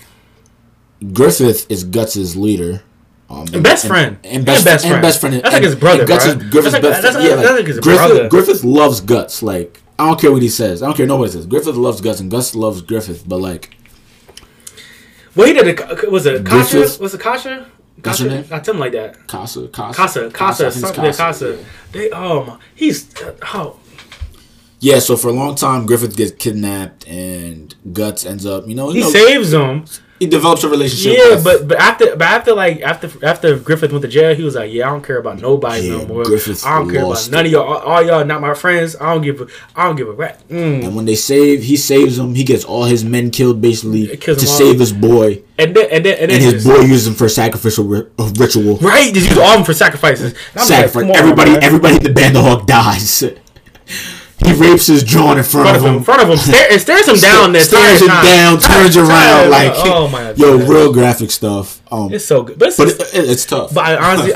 [1.13, 2.83] Griffith is Guts's leader.
[3.31, 4.17] Um, And best friend.
[4.25, 5.03] and, best, And best and friend.
[5.03, 5.35] best friend.
[5.37, 6.35] That's like his brother, Guts bro.
[6.35, 7.23] is Griffith's like- best friend.
[7.29, 8.29] Yeah, like, like Griffith, brother.
[8.29, 9.43] Griffith loves Guts.
[9.43, 10.83] Like I don't care what he says.
[10.83, 11.45] I don't care nobody says.
[11.45, 13.29] Griffith loves Guts, and Guts loves Griffith.
[13.29, 13.77] But like,
[15.35, 16.77] Well, he did a was it Kasha?
[16.79, 17.67] Griffith- Was it Kasha?
[17.99, 18.31] That's Kasha?
[18.31, 18.45] name?
[18.51, 19.27] Not something like that.
[19.27, 21.59] Casa, Casa, Casa, Casa, I think it's something.
[21.93, 23.09] They oh my, he's
[23.55, 23.77] oh
[24.81, 28.89] yeah, so for a long time, Griffith gets kidnapped, and Guts ends up, you know,
[28.91, 29.85] you He know, saves them.
[30.19, 31.17] He develops a relationship.
[31.19, 34.43] Yeah, with- but but after but after like after after Griffith went to jail, he
[34.43, 36.25] was like, yeah, I don't care about nobody no Yeah, more.
[36.25, 37.63] Griffith I don't care about none of y'all.
[37.67, 38.97] All, all y'all not my friends.
[39.01, 40.41] I don't give a I don't give a rat.
[40.49, 40.85] Mm.
[40.87, 42.35] and when they save, he saves them.
[42.35, 46.19] He gets all his men killed basically to save his boy, And then and then
[46.19, 48.77] and, then and his boy uses him for sacrificial ri- ritual.
[48.79, 50.33] right just use all of them for sacrifices.
[50.55, 51.05] I'm like, Sacrifice.
[51.05, 53.25] on, everybody, everybody in the band of Hawk dies.
[54.45, 56.79] He rapes his John in front, in front of him, in front of him, stare,
[56.79, 57.53] stares him down.
[57.53, 58.25] The stares him time.
[58.25, 59.51] down, turns Entire around time.
[59.51, 60.69] like, oh my yo, God.
[60.69, 61.81] real graphic stuff.
[61.91, 63.75] Um, It's so good, but it's, but it- it's tough.
[63.75, 64.35] but I honestly.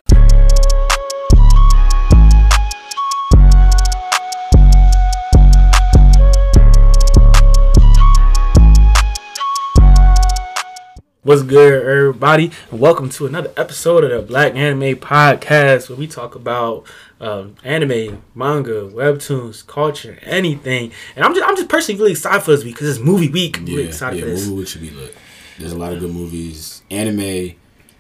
[11.25, 12.51] What's good, everybody?
[12.73, 16.85] And welcome to another episode of the Black Anime Podcast, where we talk about
[17.23, 20.93] um, anime, manga, webtoons, culture, anything.
[21.15, 23.59] And I'm just, I'm just personally really excited for this week because it's movie week.
[23.59, 24.45] I'm really yeah, excited yeah, for this.
[24.47, 25.15] movie week should be lit.
[25.59, 26.83] There's a lot of good movies.
[26.91, 27.55] Anime,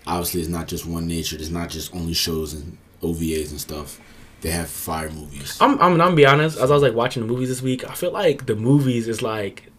[0.06, 1.36] obviously, is not just one nature.
[1.36, 4.00] It's not just only shows and OVAs and stuff.
[4.40, 5.56] They have fire movies.
[5.60, 6.58] I'm, I'm, I'm gonna be honest.
[6.58, 9.22] As I was like watching the movies this week, I feel like the movies is
[9.22, 9.70] like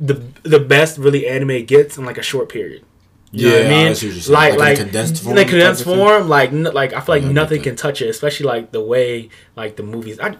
[0.00, 2.84] the the best really anime gets in like a short period.
[3.36, 3.94] You know what I Yeah, mean?
[3.96, 4.34] see what you're.
[4.34, 6.06] Like Like in a like condensed form like condensed type of thing?
[6.06, 6.28] form.
[6.28, 9.28] Like n- like I feel like Yeah, nothing can touch it, especially like the way
[9.56, 10.20] like the movies.
[10.20, 10.36] I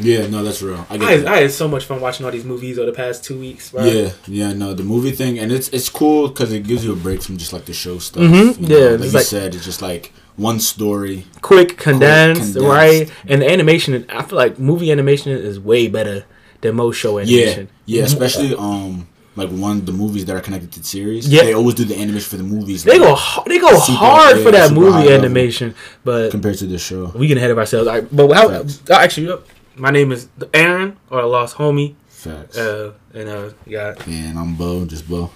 [0.00, 0.86] Yeah, no, that's real.
[0.88, 1.26] I I, that.
[1.28, 3.72] I had so much fun watching all these movies over the past two weeks.
[3.74, 6.96] Yeah, yeah, no, the movie thing, and it's it's cool because it gives you a
[6.96, 8.22] break from just like the show stuff.
[8.22, 8.78] Mhm, you know?
[8.78, 11.24] yeah, like you like- said, it's just like one story.
[11.42, 12.68] quick, condensed, condensed.
[12.68, 13.10] right?
[13.26, 16.24] And the animation, I feel like movie animation is way better
[16.60, 17.68] than most show Yeah, animation.
[17.86, 19.08] yeah, especially um
[19.38, 21.28] like one the movies that are connected to the series.
[21.28, 21.44] Yeah.
[21.44, 22.84] they always do the animation for the movies.
[22.84, 25.74] They like, go they go Super- hard yeah, for that movie animation,
[26.04, 27.12] but compared to the show.
[27.14, 27.86] we get ahead of ourselves.
[27.88, 29.38] Right, but how, uh, actually, uh,
[29.76, 32.58] my name is Aaron or a Lost Homie, Facts.
[32.58, 35.30] uh, and uh, got and I'm Bo, just Bo.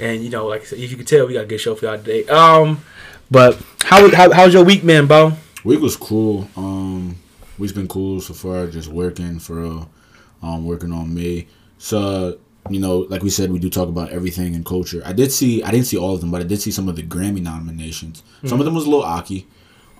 [0.00, 1.74] and you know, like I said, if you can tell, we got a good show
[1.74, 2.24] for y'all today.
[2.26, 2.82] Um,
[3.30, 5.32] but how how how's your week, man, Bo?
[5.64, 6.48] Week was cool.
[6.56, 7.16] Um,
[7.58, 8.66] week's been cool so far.
[8.66, 9.90] Just working for real.
[10.42, 11.46] Um, working on me.
[11.78, 12.38] So
[12.70, 15.02] you know, like we said, we do talk about everything in culture.
[15.04, 15.62] I did see.
[15.62, 18.22] I didn't see all of them, but I did see some of the Grammy nominations.
[18.44, 19.46] Some of them was a little aki.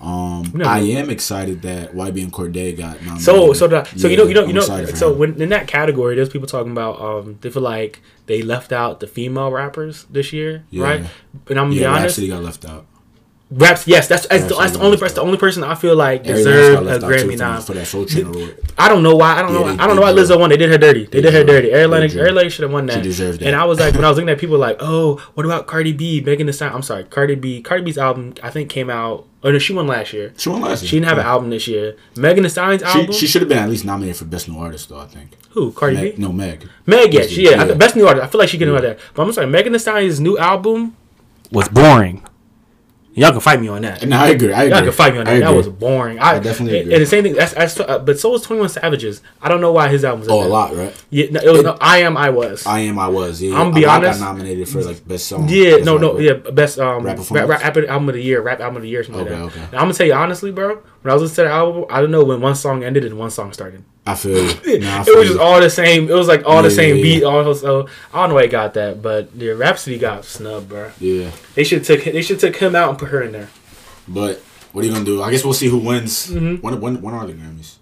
[0.01, 3.21] Um, Never- I am excited that YBN Cordae got nominated.
[3.23, 5.19] So so the, so you know you know I'm you know so him.
[5.19, 9.01] when in that category, there's people talking about um they feel like they left out
[9.01, 10.83] the female rappers this year, Yeah.
[10.83, 10.99] right?
[11.49, 12.85] And I'm gonna yeah, be honest, Rapsody got left out.
[13.51, 15.95] Raps yes, that's that's, the, that's the only left person the only person I feel
[15.95, 17.61] like Everyone else deserved a left out, too, Grammy for- nom.
[17.63, 18.59] for that Soul Train award.
[18.77, 19.37] I don't know why.
[19.37, 19.65] I don't Yeah, know.
[19.75, 20.49] they- I don't know why Lizzo won.
[20.51, 21.05] They did her dirty.
[21.05, 21.71] They, they did her dirty.
[21.71, 22.95] Airline, they Airline should have won that.
[22.97, 23.47] She deserved that.
[23.47, 25.93] And I was like, when I was looking at people, like, oh, what about Cardi
[25.93, 26.75] B, Megan Thee Stallion?
[26.75, 27.61] I'm sorry, Cardi B.
[27.61, 29.25] Cardi B's album, I think, came out.
[29.41, 30.33] Oh no, she won last year.
[30.37, 30.89] She won last year.
[30.89, 31.95] She didn't have an album this year.
[32.17, 33.13] Megan Thee Stallion's album.
[33.13, 34.99] she should have been at least nominated for best new artist, though.
[34.99, 35.31] I think.
[35.51, 35.71] Who?
[35.71, 36.21] Cardi Meg, B.
[36.21, 36.67] no, Meg.
[36.85, 37.73] Meg, yeah, she, yeah, Yeah.
[37.73, 38.25] best new artist.
[38.25, 38.99] I feel like she can do that.
[39.15, 40.95] But I'm sorry, Megan Thee Stallion's new album
[41.51, 42.23] was boring.
[43.19, 44.01] Y'all can fight me on that.
[44.01, 44.53] And I agree.
[44.53, 44.75] I agree.
[44.75, 45.39] Y'all can fight me on that.
[45.39, 46.19] That was boring.
[46.19, 46.93] I, I definitely agree.
[46.93, 47.33] And the same thing.
[47.33, 49.21] That's, that's uh, but so was Twenty One Savages.
[49.41, 50.29] I don't know why his album was.
[50.29, 50.93] Oh, a lot, right?
[51.09, 51.77] Yeah, no, it was It- no.
[51.81, 52.15] I am.
[52.17, 52.65] I was.
[52.65, 52.97] I am.
[52.97, 53.41] I was.
[53.41, 53.55] Yeah.
[53.55, 54.19] I'm gonna be honest.
[54.19, 55.47] Got nominated for like best song.
[55.49, 56.21] yeah, Best no, no, rap.
[56.45, 59.03] yeah, best um Rap rap, rap, album of the year, rap album of the year,
[59.03, 59.59] something Okay, like that.
[59.61, 59.71] okay.
[59.71, 60.75] Now, I'm gonna tell you honestly, bro.
[61.01, 63.17] When I was listening to the album, I don't know when one song ended and
[63.17, 63.83] one song started.
[64.11, 64.79] I feel.
[64.81, 66.09] Nah, I it was just all the same.
[66.09, 67.21] It was like all the same yeah, beat.
[67.21, 67.27] yeah.
[67.27, 70.91] All so I don't know why he got that, but yeah, Rapsody got snubbed, bro.
[70.99, 73.49] Yeah, They should took they should took him out and put her in there.
[74.07, 74.41] but
[74.71, 75.21] what are you gonna do?
[75.23, 76.27] I guess we'll see who wins.
[76.27, 76.61] Mhm.
[76.61, 77.75] When, when, when are the Grammys?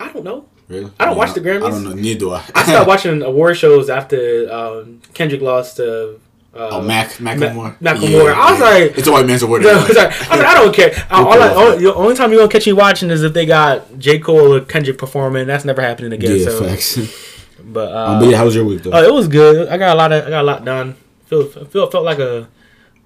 [0.00, 0.46] I don't know.
[0.68, 0.90] Really?
[0.98, 1.66] I don't mean, watch the Grammys.
[1.66, 1.92] I don't know.
[1.92, 2.42] Neither do I.
[2.54, 6.20] I stopped watching award shows after um, Kendrick lost to.
[6.52, 7.76] Uh, Oh, Mac Macklemore.
[7.78, 8.34] Macklemore.
[8.36, 9.62] I was like- it's a white man's award.
[9.62, 9.86] No, anyway.
[9.88, 10.90] it's like, I, I don't care.
[11.10, 13.98] Uh, all I, the only time you're gonna catch me watching is if they got
[13.98, 15.46] J Cole or Kendrick performing.
[15.46, 16.36] That's never happening again.
[16.38, 16.98] yeah, so, facts.
[17.64, 18.92] but uh, um, but yeah, how was your week though?
[18.92, 19.68] uh, it was good.
[19.68, 20.96] I got a lot of I got a lot done.
[21.26, 22.48] Feel feel felt like a,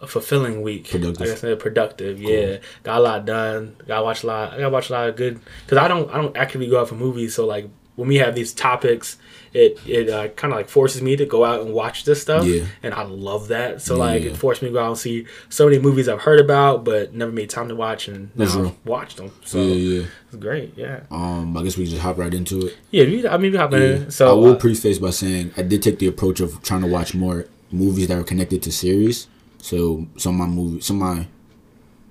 [0.01, 0.91] a fulfilling week.
[0.91, 1.21] Productive.
[1.21, 2.21] Like I said, productive.
[2.23, 3.77] Yeah, got a lot done.
[3.87, 4.53] Got watch a lot.
[4.55, 6.89] I got watch a lot of good because I don't I don't actively go out
[6.89, 7.35] for movies.
[7.35, 9.19] So like when we have these topics,
[9.55, 12.45] it it uh, kind of like forces me to go out and watch this stuff.
[12.45, 12.65] Yeah.
[12.83, 13.81] and I love that.
[13.81, 14.31] So like Yeah.
[14.33, 17.15] it forced me to go out and see so many movies I've heard about but
[17.15, 18.67] never made time to watch, and now That's real.
[18.67, 19.31] I've watched them.
[19.45, 20.07] So yeah, yeah.
[20.27, 20.75] it's great.
[20.77, 22.77] Yeah, Um, I guess we just hop right into it.
[22.91, 23.31] yeah.
[23.33, 23.79] I mean, you hop Yeah.
[23.79, 24.11] in.
[24.11, 26.89] So I will uh, preface by saying I did take the approach of trying to
[26.89, 29.29] watch more movies that are connected to series.
[29.59, 31.27] So some of my movie, some of my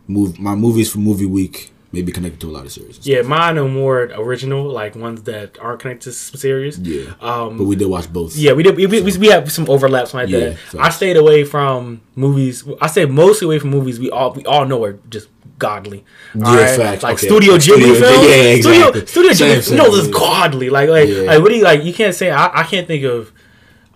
[0.08, 2.99] move, my movies for movie week maybe connected to a lot of series.
[3.08, 6.77] Yeah, mine are more original, like ones that aren't connected to some series.
[6.79, 7.13] yeah.
[7.21, 8.36] Um, but we did watch both.
[8.36, 8.75] Yeah, we did.
[8.75, 10.58] We, we, we have some overlaps like Yeah, that.
[10.71, 12.63] so- I stayed away from movies.
[12.82, 15.29] I stayed mostly away from movies we all we all know are just
[15.60, 16.03] godly.
[16.36, 16.75] Yeah, Alright?
[16.77, 17.03] facts.
[17.03, 17.27] Like Okay.
[17.27, 18.27] Studio Ghibli Studio- films.
[18.27, 19.06] yeah, exactly.
[19.06, 20.12] Studio, Studio Same, Ghibli, same, no, this yeah.
[20.12, 20.69] godly.
[20.69, 21.21] Like like Yeah.
[21.29, 21.84] like what do you like?
[21.84, 23.32] You can't say I, I can't think of.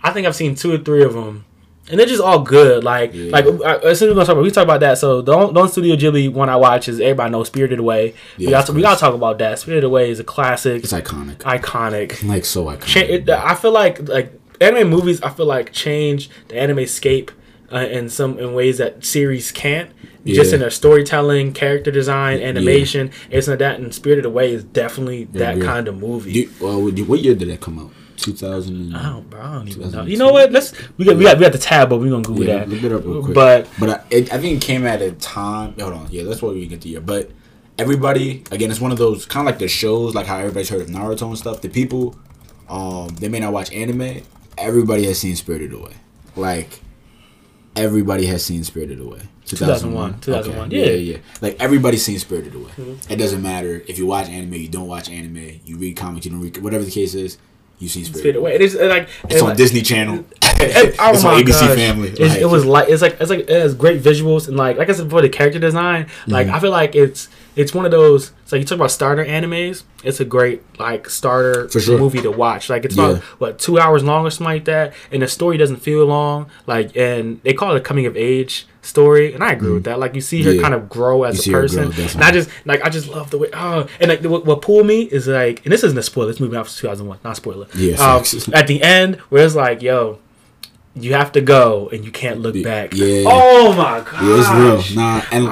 [0.04, 1.44] I think I've seen two or three of them.
[1.90, 2.84] And they're just all good.
[2.84, 3.32] Like, Yeah.
[3.32, 4.98] like uh, as soon as we gonna talk about, we talk about that.
[4.98, 8.14] So the only Studio Ghibli one I watch is everybody knows Spirited Away.
[8.38, 9.60] we gotta we gotta talk about that.
[9.60, 11.38] Spirited Away is a classic, It's iconic.
[11.38, 12.84] iconic Like so iconic.
[12.86, 15.22] cha- it, I feel like like anime movies.
[15.22, 17.32] I feel like change the anime scape
[17.72, 19.90] uh, in some in ways that series can't.
[20.26, 20.36] Yeah.
[20.36, 23.80] Just in their storytelling, character design, animation, it's not that.
[23.80, 25.64] And Spirited Away is definitely that yeah.
[25.64, 26.34] kind of movie.
[26.34, 27.92] Do you- well, what what year did that come out?
[28.18, 28.96] 2000.
[28.96, 30.04] I don't, bro, I don't even know.
[30.04, 30.52] You know what?
[30.52, 32.70] Let's we got we got we got the tab, but we're gonna Google Yeah, that.
[32.70, 33.36] look it up real quick.
[33.36, 35.74] But But I, it, I think it came at a time.
[35.80, 37.02] Hold on, yeah, that's what we get the year.
[37.02, 37.32] But
[37.78, 40.82] everybody, again, it's one of those kind of like the shows, like how everybody's heard
[40.82, 41.62] of Naruto and stuff.
[41.62, 42.16] The people,
[42.70, 44.22] um, they may not watch anime.
[44.58, 45.94] Everybody has seen Spirited Away.
[46.36, 46.80] Like
[47.76, 49.22] everybody has seen Spirited Away.
[49.46, 50.86] 2001, 2001, Okay, yeah.
[50.92, 51.18] yeah, yeah.
[51.42, 52.72] Like everybody's seen Spirited Away.
[52.78, 53.10] Mhm.
[53.12, 56.32] It doesn't matter if you watch anime, you don't watch anime, you read comics, you
[56.32, 57.38] don't read whatever the case is.
[57.80, 60.26] You've Spirit, Spirited, Spirited Away, it is like It's on like, Disney Channel.
[60.42, 61.76] it- oh it's my on ABC gosh.
[61.76, 62.10] Family.
[62.10, 64.78] It's, Like- it was like it's like it's like it has great visuals and like
[64.78, 66.08] like I said before the character design.
[66.26, 66.54] Like Mhm.
[66.54, 68.32] I feel like it's it's one of those.
[68.44, 69.84] It's like you talk about starter animes.
[70.04, 72.00] It's a great like starter sure.
[72.00, 72.70] movie to watch.
[72.70, 73.10] Like it's Yeah.
[73.12, 76.48] about what two hours long or something like that, and the story doesn't feel long.
[76.66, 80.00] Like and they call it a coming of age story, and I agree with that.
[80.00, 80.56] Like you see her Mm.
[80.56, 80.62] Yeah.
[80.62, 83.30] kind of grow as You a person, grow, and I just like I just love
[83.30, 83.50] the way.
[83.54, 86.28] Oh, and like what, what pulled me is like, and this isn't a spoiler.
[86.28, 87.68] This movie out from two thousand one, not spoiler.
[87.76, 88.24] Yeah, Um,
[88.54, 90.20] at the end, where it's like, yo,
[90.96, 92.94] you have to go and you can't look back.
[92.94, 93.24] yeah.
[93.28, 94.24] Oh my god.
[94.24, 94.40] Yeah,
[94.80, 94.98] it's real.
[94.98, 95.48] Nah, and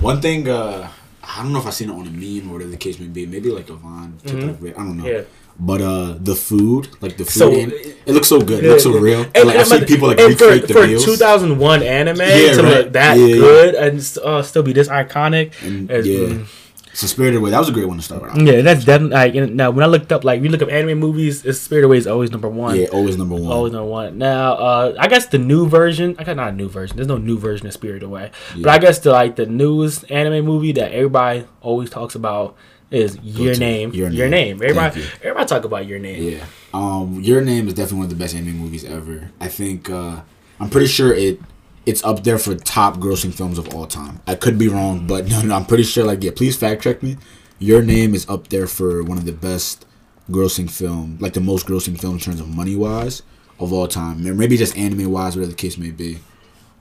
[0.00, 0.88] one thing, uh,
[1.22, 3.06] I don't know if I seen it on a meme or whatever the case may
[3.08, 3.26] be.
[3.26, 5.04] Maybe like a Vine, vid- I don't know.
[5.04, 5.06] Mm-hmm.
[5.06, 5.22] Yeah.
[5.58, 8.62] But uh, the food, like the food, So- in, it looks so good.
[8.62, 9.20] It looks so Yeah, real.
[9.20, 9.30] yeah.
[9.34, 11.04] And, like I and see but- people like and recreate for, the for meals.
[11.06, 12.62] 2001 anime Yeah, to right.
[12.84, 13.34] look that Yeah, yeah.
[13.36, 15.52] good and uh, still be this iconic.
[15.62, 16.46] And, is- yeah, mm.
[16.92, 17.50] so Spirited Away.
[17.52, 18.40] That was a great one to start out.
[18.40, 21.40] Yeah, that's definitely like now when I looked up like we look up anime movies,
[21.58, 22.76] Spirited Away is always number one.
[22.76, 23.50] Yeah, always number one.
[23.50, 24.18] Always number one.
[24.18, 26.16] Now, uh, I guess the new version.
[26.18, 26.96] I got not a new version.
[26.96, 28.30] There's no new version of Spirited Away.
[28.60, 32.56] But I guess the like the newest anime movie that everybody always talks about
[32.90, 33.92] is Your to Name.
[33.92, 34.58] Your Your, Name.
[34.58, 34.68] Name.
[34.68, 36.22] Everybody, Thank everybody talk about Your Name.
[36.22, 36.44] Yeah.
[36.72, 39.30] Um, Your Name is definitely one of the best anime movies ever.
[39.40, 40.20] I think uh,
[40.60, 41.40] I'm pretty sure it
[41.84, 44.20] it's up there for top grossing films of all time.
[44.26, 46.04] I could be wrong, but no, no, I'm pretty sure.
[46.04, 47.16] Like, yeah, please fact check me.
[47.58, 49.86] Your Name is up there for one of the best
[50.30, 53.22] grossing film, like the most grossing film in terms of money wise
[53.58, 54.22] of all time.
[54.36, 56.18] Maybe just anime wise, whatever the case may be.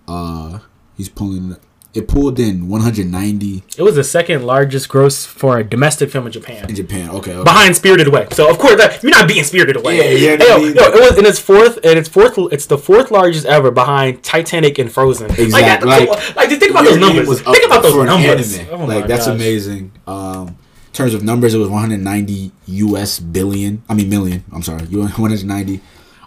[0.08, 0.60] Uh,
[0.98, 1.56] he's pulling.
[1.96, 6.34] It pulled in 190 It was the second largest gross for a domestic film in
[6.34, 6.68] Japan.
[6.70, 7.10] in Japan.
[7.10, 7.44] Okay, okay.
[7.44, 9.98] Behind Spirited Away, so of course that, you're not being Spirited Away.
[9.98, 12.78] Yeah, yeah, yo, no, yo, it was in its fourth, and its fourth, it's the
[12.78, 15.30] fourth largest ever behind Titanic and Frozen.
[15.30, 15.90] Like, Exactly.
[15.90, 17.42] like, like, just think about those numbers.
[17.42, 18.60] Think about those numbers.
[18.72, 19.36] Oh like that's gosh.
[19.36, 19.92] amazing.
[20.06, 23.20] Um, in terms of numbers, it was 190 U.S.
[23.20, 23.84] billion.
[23.88, 24.44] I mean million.
[24.52, 25.82] I'm sorry, 190.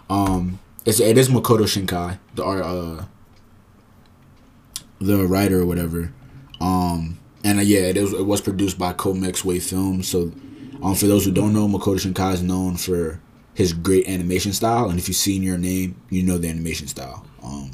[0.09, 3.05] Um, it's it is Makoto Shinkai, the art, uh,
[4.99, 6.11] the writer or whatever.
[6.61, 10.07] Um, and uh, yeah, it was it was produced by CoMix Wave Films.
[10.07, 10.31] So,
[10.83, 13.21] um, for those who don't know, Makoto Shinkai is known for
[13.53, 17.25] his great animation style, and if you've seen your name, you know the animation style.
[17.43, 17.71] Um,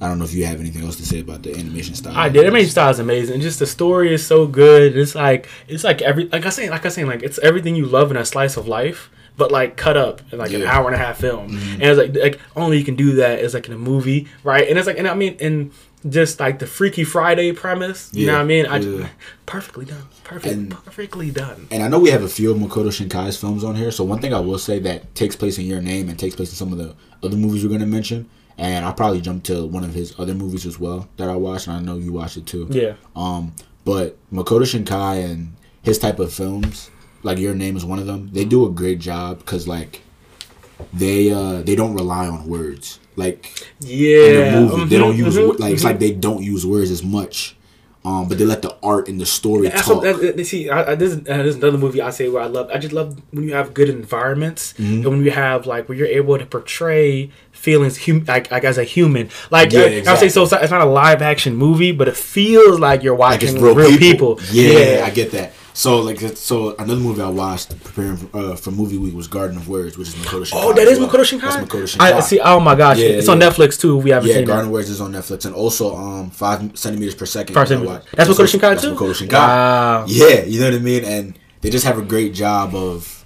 [0.00, 2.14] I don't know if you have anything else to say about the animation style.
[2.16, 2.44] I did.
[2.44, 3.40] Animation style is amazing.
[3.40, 4.96] Just the story is so good.
[4.96, 7.86] It's like it's like every like I say like I say like it's everything you
[7.86, 10.66] love in a slice of life, but like cut up in like an Yeah.
[10.66, 10.76] Mm-hmm.
[10.76, 11.56] hour and a half film.
[11.56, 14.66] And it's like like only you can do that is like in a movie, right?
[14.68, 15.70] And it's like and I mean and
[16.08, 18.10] just like the Freaky Friday premise.
[18.12, 18.66] You know what I mean?
[18.66, 19.08] I yeah.
[19.46, 20.06] perfectly done.
[20.22, 20.54] Perfect.
[20.54, 21.68] And- perfectly done.
[21.70, 23.90] And I know we have a few of Makoto Shinkai's films on here.
[23.90, 26.50] So one thing I will say that takes place in your name and takes place
[26.50, 28.28] in some of the other movies we're gonna mention.
[28.56, 31.66] And I'll probably jump to one of his other movies as well that I watched,
[31.66, 32.68] and I know you watched it too.
[32.70, 32.94] Yeah.
[33.16, 33.52] Um,
[33.84, 36.90] but Makoto Shinkai and his type of films,
[37.24, 38.30] like Your Name is one of them.
[38.32, 40.02] They do a great job because like
[40.96, 43.00] they uh they don't rely on words.
[43.16, 44.26] Like Yeah.
[44.26, 45.86] in the movie, they don't use mhm, like it's mhm.
[45.86, 47.56] like they don't use words as much.
[48.06, 50.02] Um, but they let the art and the story That's talk.
[50.04, 52.42] what, that, see, I, I, this, is, uh, this is another movie I say where
[52.42, 52.68] I love.
[52.70, 54.94] I just love when you have good environments Mm-hmm.
[54.96, 58.76] and when you have like where you're able to portray feelings, hum, like, like as
[58.76, 59.30] a human.
[59.50, 61.92] Like Yeah, I, I would say, so it's not, it's not a live action movie,
[61.92, 64.36] but it feels like you're watching it's real, real, people.
[64.36, 64.54] people.
[64.54, 65.54] Yeah, I get that.
[65.76, 69.56] So like so another movie I watched preparing for, uh, for movie week was Garden
[69.56, 70.50] of Words, which is Makoto Shinkai.
[70.54, 71.08] Oh, that is well.
[71.08, 71.40] Makoto Shinkai.
[71.40, 72.00] That's Makoto Shinkai.
[72.12, 72.38] I see.
[72.38, 73.40] Oh my gosh, Yeah, it's on.
[73.40, 73.96] Netflix too.
[73.96, 77.16] We haven't Yeah, seen Garden of Words is on Netflix, and also um five centimeters
[77.16, 77.54] per second.
[77.54, 78.04] Five centimeters.
[78.04, 78.16] watched.
[78.16, 78.94] That's Makoto Shinkai that's too?
[78.94, 79.32] Makoto Shinkai.
[79.32, 80.04] Wow.
[80.06, 83.24] Yeah, you know what I mean, and they just have a great job of.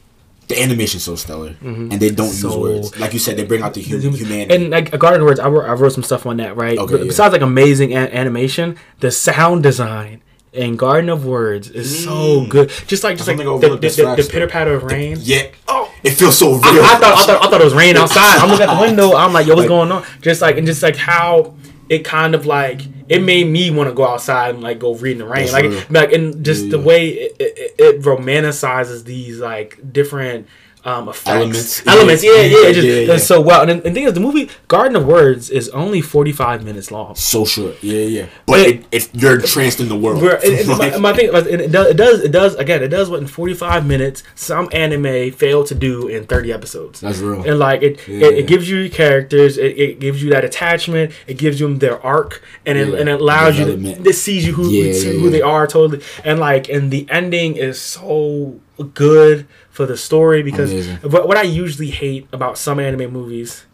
[0.48, 2.61] The animation's so stellar, and they don't use Mm-hmm.
[2.62, 2.98] Words.
[2.98, 4.54] Like you said, they bring out the hu- humanity.
[4.54, 6.78] And like Garden of Words, I wrote, I wrote some stuff on that, right?
[6.78, 7.04] Okay, yeah.
[7.04, 10.22] Besides like amazing a- animation, the sound design
[10.58, 12.48] in Garden of Words is so mm.
[12.48, 12.68] good.
[12.86, 15.16] Just like just like don't think I the, the, the, the pitter patter of rain.
[15.20, 16.82] yeah, oh, it feels so real.
[16.82, 18.38] I, I thought I thought I thought it was rain outside.
[18.38, 19.14] I'm looking at the window.
[19.14, 20.04] I'm like, yo, what's Like- going on?
[20.20, 21.54] Just like and just like how
[21.88, 25.12] it kind of like it made me want to go outside and like go read
[25.12, 25.50] in the rain.
[25.52, 25.82] Like real.
[25.90, 30.48] like and just Yeah, the way it, it, it romanticizes these like different.
[30.84, 31.86] Um, effects, Elements.
[31.86, 33.16] elements, yeah, Yeah, yeah, it just yeah, yeah.
[33.18, 33.68] so well.
[33.68, 37.14] And, the thing is, the movie Garden of Words is only forty five minutes long.
[37.16, 37.82] so short.
[37.82, 38.26] Yeah, yeah.
[38.46, 41.88] But It- it, you're entranced in the world, it, Like- my, my thing, it, does,
[41.88, 42.54] it does, it does.
[42.54, 46.52] Again, it does what in forty five minutes some anime fail to do in thirty
[46.52, 47.00] episodes.
[47.00, 47.42] that's real.
[47.44, 51.58] and like it, it, gives you your characters, it, gives you that attachment, it gives
[51.58, 54.70] them their arc, and it, and it allows you to, it sees you who who,
[54.70, 55.30] yeah, who yeah.
[55.30, 60.70] they are totally, and like and the ending is so good for the story because
[60.72, 60.96] Amazing.
[61.10, 63.64] what, what I usually hate about some anime movies.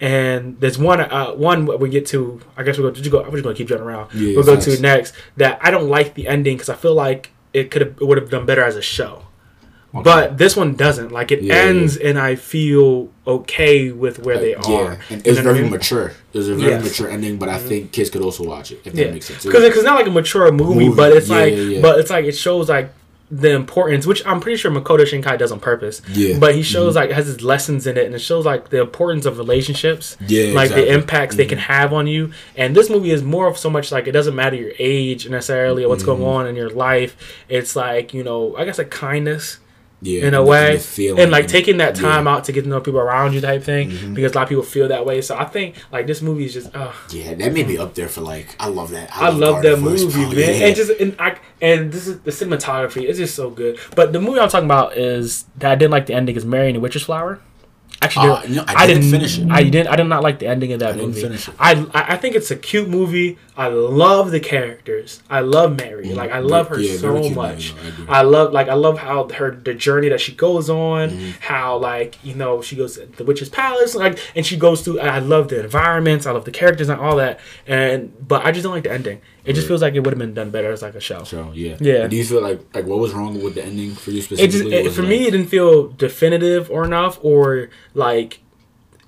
[0.00, 2.40] And there's one, uh, one we get to.
[2.56, 3.22] I guess we're going to go.
[3.22, 4.12] I'm just going to keep jumping around.
[4.12, 4.66] Yeah, we'll go facts.
[4.74, 5.14] to next.
[5.36, 8.28] That I don't like the ending because I feel like it could have, would have
[8.28, 9.22] done better as a show.
[9.92, 11.12] But this one doesn't.
[11.12, 14.98] Like it Yeah, ends, and I feel okay with where they yeah, are.
[15.08, 15.70] and it's it was know what I very mean?
[15.70, 16.12] mature.
[16.32, 16.78] it's a very Yes.
[16.80, 16.84] Mm-hmm.
[16.88, 19.44] mature ending, but I think kids could also watch it if that Yeah, makes sense.
[19.44, 21.80] because it's not like a mature movie, Movie, but it's yeah, like, yeah, yeah.
[21.80, 22.92] but it's like it shows like
[23.36, 26.00] the importance, which I'm pretty sure Makoto Shinkai does on purpose.
[26.08, 26.30] Yeah.
[26.30, 26.40] Mm-hmm.
[26.40, 29.26] But he shows like has his lessons in it, and it shows like the importance
[29.26, 30.16] of relationships.
[30.26, 30.82] Yeah, Like exactly.
[30.82, 30.92] Mm-hmm.
[30.92, 32.32] the impacts they can have on you.
[32.56, 35.84] And this movie is more of so much like it doesn't matter your age necessarily
[35.84, 36.22] or what's Mm-hmm.
[36.22, 37.16] going on in your life.
[37.48, 39.58] It's like you know, I guess like kindness
[40.04, 42.02] yeah, in a way, and like taking that yeah.
[42.02, 43.90] time out to get to know people around you, type thing.
[43.90, 44.14] Mm-hmm.
[44.14, 45.22] Because a lot of people feel that way.
[45.22, 48.08] So I think like this movie is just, uh, Yeah, that may be up there
[48.08, 48.54] for like.
[48.60, 49.10] I love that.
[49.12, 50.36] I love Garden that movie, man.
[50.36, 50.66] Yeah.
[50.66, 53.08] And just and I and this is the cinematography.
[53.08, 53.78] It's just so good.
[53.96, 56.68] But the movie I'm talking about is that I didn't like the ending is Mary
[56.68, 57.40] and the Witch's Flower.
[58.02, 59.50] Actually, Uh, no, I didn't finish it.
[59.50, 59.88] I didn't.
[59.88, 61.42] I did not like the ending of that didn't movie.
[61.58, 63.38] I, I I think it's a cute movie.
[63.56, 65.22] I love the characters.
[65.30, 66.12] I love Mary.
[66.12, 67.72] Like I love her Yeah, so much.
[68.08, 68.18] I.
[68.18, 71.10] I love like I love how her the journey that she goes on.
[71.10, 71.30] Mm-hmm.
[71.40, 74.98] How like you know she goes to the witch's palace like and she goes through.
[75.00, 76.26] I love the environments.
[76.26, 77.38] I love the characters and all that.
[77.66, 79.20] And but I just don't like the ending.
[79.44, 81.22] It just feels like it would have been done better as like a show.
[81.24, 82.06] So yeah, Yeah.
[82.08, 84.28] Do you feel like like what was wrong with the ending for you It just
[84.40, 84.74] specifically?
[84.74, 88.40] it, for it, me like- it didn't feel definitive or enough or like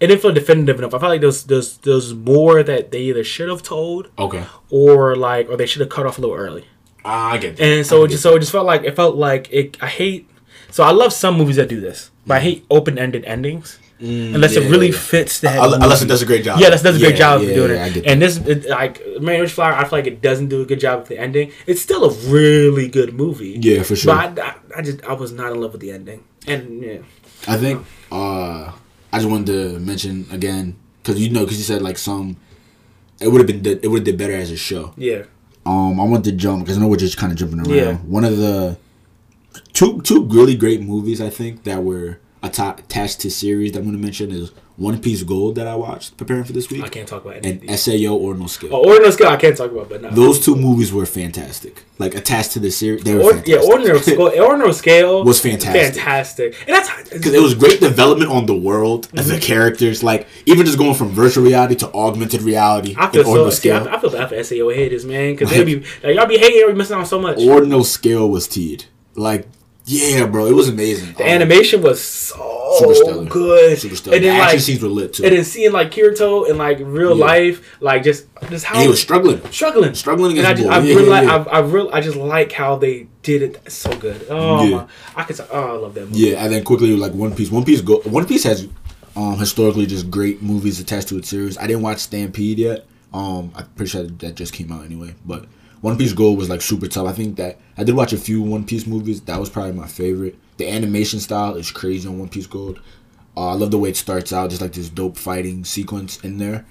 [0.01, 0.95] it didn't feel definitive enough.
[0.95, 4.45] I felt like there's there's there's more that they either should have told okay.
[4.71, 6.67] or like or they should have cut off a little early.
[7.05, 7.65] Ah, I get that.
[7.65, 9.77] And so it just so it just felt like it felt like it.
[9.83, 10.29] I hate.
[10.71, 14.53] So I love some movies that do this, but I hate open ended endings unless
[14.53, 14.99] Mm, yeah, it really yeah.
[14.99, 15.57] fits that.
[15.63, 16.61] Unless- unless it does a great job.
[16.61, 18.07] Yeah, that does a great Yeah, job of doing it.
[18.07, 20.81] And this, it, like Man Rich Flower, I feel like it doesn't do a good
[20.81, 21.53] job with the ending.
[21.67, 23.59] It's still a really good movie.
[23.61, 24.15] Yeah, for sure.
[24.15, 26.25] But I, I, I just I was not in love with the ending.
[26.47, 26.99] And yeah,
[27.49, 28.73] I think uh,
[29.17, 32.37] I just wanted to mention again because you know because you said like some
[33.21, 34.93] it would have been it would have did better as a show.
[34.97, 35.23] yeah,
[35.65, 37.71] Um, I want to jump because I know we're just kind of jumping around.
[37.75, 37.95] Yeah.
[37.99, 38.77] One of the
[39.73, 43.85] two two really great movies I think that were atta- attached to series that I'm
[43.87, 46.89] going to mention is One Piece Gold that I watched preparing for this week I
[46.89, 47.79] can't talk about any and.
[47.79, 48.75] Sao or No Skill.
[48.75, 50.11] Oh, Ordinal Scale, I can't talk about, but no.
[50.11, 51.83] Those two movies were fantastic.
[51.99, 53.55] Like attached to the series, they were Or, fantastic.
[53.55, 55.95] yeah, Or Ordinary Scale, Ordinary Scale Was fantastic.
[55.95, 59.43] Fantastic, and that's Because it was great development on the world and the mhm.
[59.43, 63.49] characters, like even just going from virtual reality to augmented reality I feel so.
[63.49, 63.89] See, Scale.
[63.89, 66.75] I feel bad for SAO haters, man, because they be like, y'all be hating, be
[66.75, 67.39] missing out so much.
[67.39, 68.85] Ordinal Scale was teed.
[69.15, 69.49] Like,
[69.87, 71.15] yeah, bro, it was amazing.
[71.15, 73.25] the animation was so Super stellar.
[73.27, 74.17] good, super stellar.
[74.17, 75.25] and The then action like, scenes were lit too.
[75.25, 77.25] and then seeing like Kirito in like real Yeah.
[77.25, 79.41] life, like just just how And he was struggling.
[79.53, 80.79] struggling, struggling And I just, the I.
[80.81, 81.45] Yeah, really, yeah.
[81.49, 84.27] I, I really, I just like how they did it so good.
[84.29, 86.19] Oh my, I could, oh, I love that movie.
[86.19, 87.51] Yeah, and then quickly like One Piece.
[87.51, 88.01] One Piece go.
[88.01, 88.69] One Piece has
[89.15, 91.57] um historically just great movies attached to its series.
[91.57, 92.87] I didn't watch Stampede yet.
[93.15, 95.15] Um, I'm pretty sure that just came out anyway.
[95.25, 95.47] But
[95.81, 97.07] One Piece Gold was like super tough.
[97.07, 99.21] I think that I did watch a few One Piece movies.
[99.23, 100.37] That was probably my favorite.
[100.57, 102.81] The animation style is crazy on One Piece Gold.
[103.37, 106.39] Uh, I love the way it starts out, just like this dope fighting sequence in
[106.39, 106.65] there.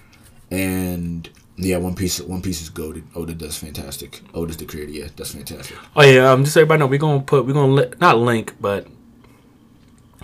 [0.50, 2.20] And yeah, One Piece.
[2.20, 3.04] One Piece is goaded.
[3.16, 4.22] Oda does fantastic.
[4.34, 4.92] Oda's the creator.
[4.92, 5.78] Yeah, that's fantastic.
[5.96, 8.56] Oh yeah, um, just so everybody know, we're gonna put, we're gonna li- not link,
[8.60, 8.88] but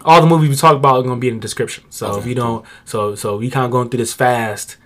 [0.04, 1.84] all the movies we talk about are gonna be in the description.
[1.90, 4.78] So if you don't, so so we kind of going through this fast,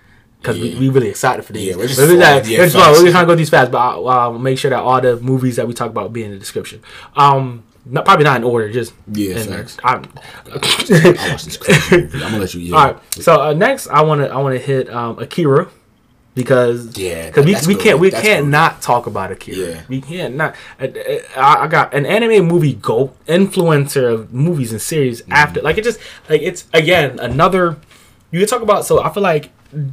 [0.46, 0.78] because Yeah.
[0.78, 1.68] we we really excited for these.
[1.68, 2.46] Yeah, we're just But we- flawed.
[2.46, 2.76] yeah, Yeah, we're just.
[2.76, 5.56] We're just gonna go these fast, but I'll, I'll make sure that all the movies
[5.56, 6.80] that we talk about be in the description.
[7.16, 9.36] Um, not, probably not in order, just Yeah.
[9.84, 10.04] I'm-
[10.54, 12.14] I this crazy movie.
[12.16, 12.60] I'm gonna let you.
[12.60, 12.76] Yeah.
[12.76, 12.96] All right.
[13.14, 15.68] So uh, next, I want to I want to hit um, Akira
[16.34, 17.82] because Yeah, because we, we good.
[17.82, 18.50] can't we That's can't good.
[18.50, 19.56] not talk about Akira.
[19.68, 19.80] Yeah.
[19.88, 20.54] We can't not.
[20.80, 25.32] I, I I got an anime movie go influencer of movies and series Mm-hmm.
[25.32, 27.76] after like it just like it's again another.
[28.32, 29.50] You can talk about so I feel like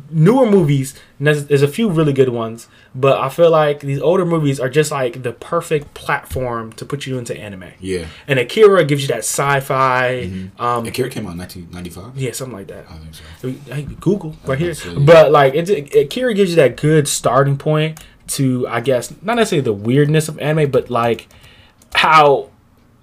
[0.09, 0.95] newer movies.
[1.19, 4.69] There's, there's a few really good ones, but I feel like these older movies are
[4.69, 7.71] just like the perfect platform to put you into anime.
[7.79, 8.07] Yeah.
[8.27, 10.49] And Akira gives you that sci-fi.
[10.59, 12.17] Um, Akira came out in 1995.
[12.17, 12.85] yeah, something like that.
[12.89, 13.95] I think so.
[13.99, 14.73] Google right here.
[14.73, 19.13] say, But like it, it, Akira gives you that good starting point to I guess
[19.21, 21.27] not necessarily the weirdness of anime, but like
[21.93, 22.49] how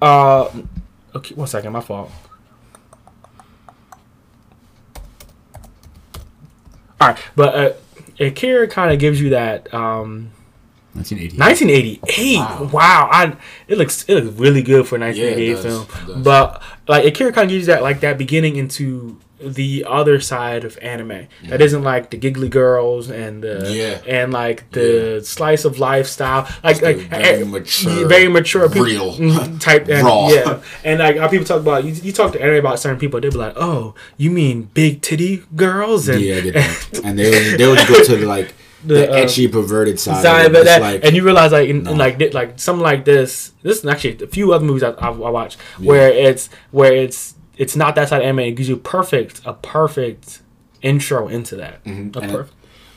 [0.03, 0.51] uh
[1.14, 2.11] okay one second, my fault.
[7.01, 7.72] Alright, but uh
[8.18, 10.30] Akira kind of gives you that um
[10.92, 11.38] 1980.
[11.38, 12.38] 1988.
[12.38, 12.70] Wow.
[12.72, 13.09] Wow.
[13.12, 13.36] I
[13.68, 15.64] it looks it looks really good for a 1988 Yeah, it does.
[15.64, 15.82] film.
[16.11, 16.22] It does.
[16.24, 20.64] But like Akira kind of gives you that like that beginning into the other side
[20.64, 24.01] of anime that isn't like the giggly girls and the Yeah.
[24.20, 29.12] and like the slice of lifestyle like like very eh, mature, very mature people, real,
[29.14, 30.28] Mhm, type and, raw.
[30.28, 33.18] yeah and like how people talk about you, you talk to anime about certain people
[33.20, 37.01] they'd be like oh you mean big titty girls and Yeah, did that.
[37.05, 38.53] and they would, they would go to like
[38.84, 40.22] the, The, uh, ecchi perverted side.
[40.22, 40.64] side of.
[40.64, 41.93] That, like, and you realize like in, No.
[41.93, 43.53] in like like something like this.
[43.62, 47.34] This is actually a few other movies I, I, I watch where it's where it's
[47.61, 48.40] it's not that side of anime.
[48.40, 50.40] It gives you perfect a perfect
[50.82, 51.80] intro into that.
[51.84, 52.18] A Mm-hmm.
[52.18, 52.48] And it- perf-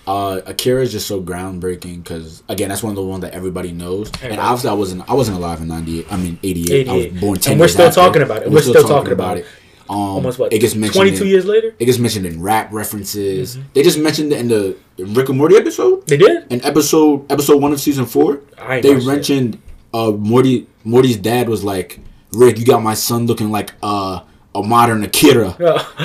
[0.06, 3.72] uh, Akira is just so groundbreaking because again, that's one of the ones that everybody
[3.72, 4.12] knows.
[4.22, 6.08] And obviously, I wasn't I wasn't alive in '98.
[6.12, 6.90] I mean '88.
[6.90, 7.22] I was 88.
[7.22, 7.52] born ten.
[7.54, 8.02] And we're still after.
[8.02, 8.46] talking about it.
[8.46, 9.46] And We're still talking about it.
[9.90, 10.96] Um, Almost what it gets mentioned.
[10.96, 11.74] twenty two in, years later.
[11.80, 13.56] It gets mentioned in rap references.
[13.56, 13.68] Mm-hmm.
[13.74, 16.06] They just mentioned it in the Rick and Morty episode.
[16.08, 16.52] They did.
[16.52, 19.62] In episode episode one of season four, I they mentioned
[19.94, 22.00] uh Morty Morty's dad was like,
[22.34, 24.22] Rick, you got my son looking like uh
[24.56, 25.56] a modern Akira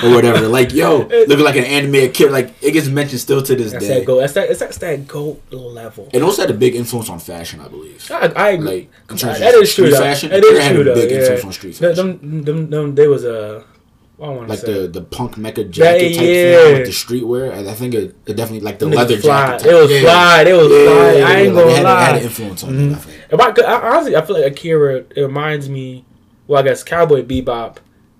[0.03, 0.47] or whatever.
[0.49, 2.31] Like, yo, looking like an anime Akira.
[2.31, 3.99] Like it gets mentioned still to this That's day.
[3.99, 4.19] that goat.
[4.21, 4.47] That's that.
[4.47, 6.09] That's, that's that goat level.
[6.11, 8.09] It also had a big influence on fashion, I believe.
[8.11, 8.67] I, I agree.
[8.67, 9.87] Like, in terms that of is true.
[9.91, 10.83] street fashion, That Akira is had a true.
[10.85, 10.95] Though.
[10.95, 11.17] big Yeah.
[11.19, 11.95] influence on street fashion.
[12.21, 13.63] them, them, them, there was a.
[14.17, 14.73] Want to Like say.
[14.73, 16.63] the the punk mecha jacket type yeah.
[16.63, 17.53] thing with the streetwear.
[17.57, 19.45] And I think it, it definitely like the niggas leather fly.
[19.51, 19.63] jacket.
[19.63, 19.71] Type.
[19.71, 20.01] It was Yeah.
[20.01, 20.41] fly.
[20.41, 21.13] It was Yeah, fly.
[21.13, 22.01] yeah, I ain't like, gonna it had, lie.
[22.01, 22.73] It had an influence on it.
[22.91, 23.15] I think.
[23.17, 23.33] Mm-hmm.
[23.35, 24.95] If I could, I, honestly, I feel like Akira.
[25.15, 26.03] It reminds me,
[26.47, 27.77] well, I guess Cowboy Bebop,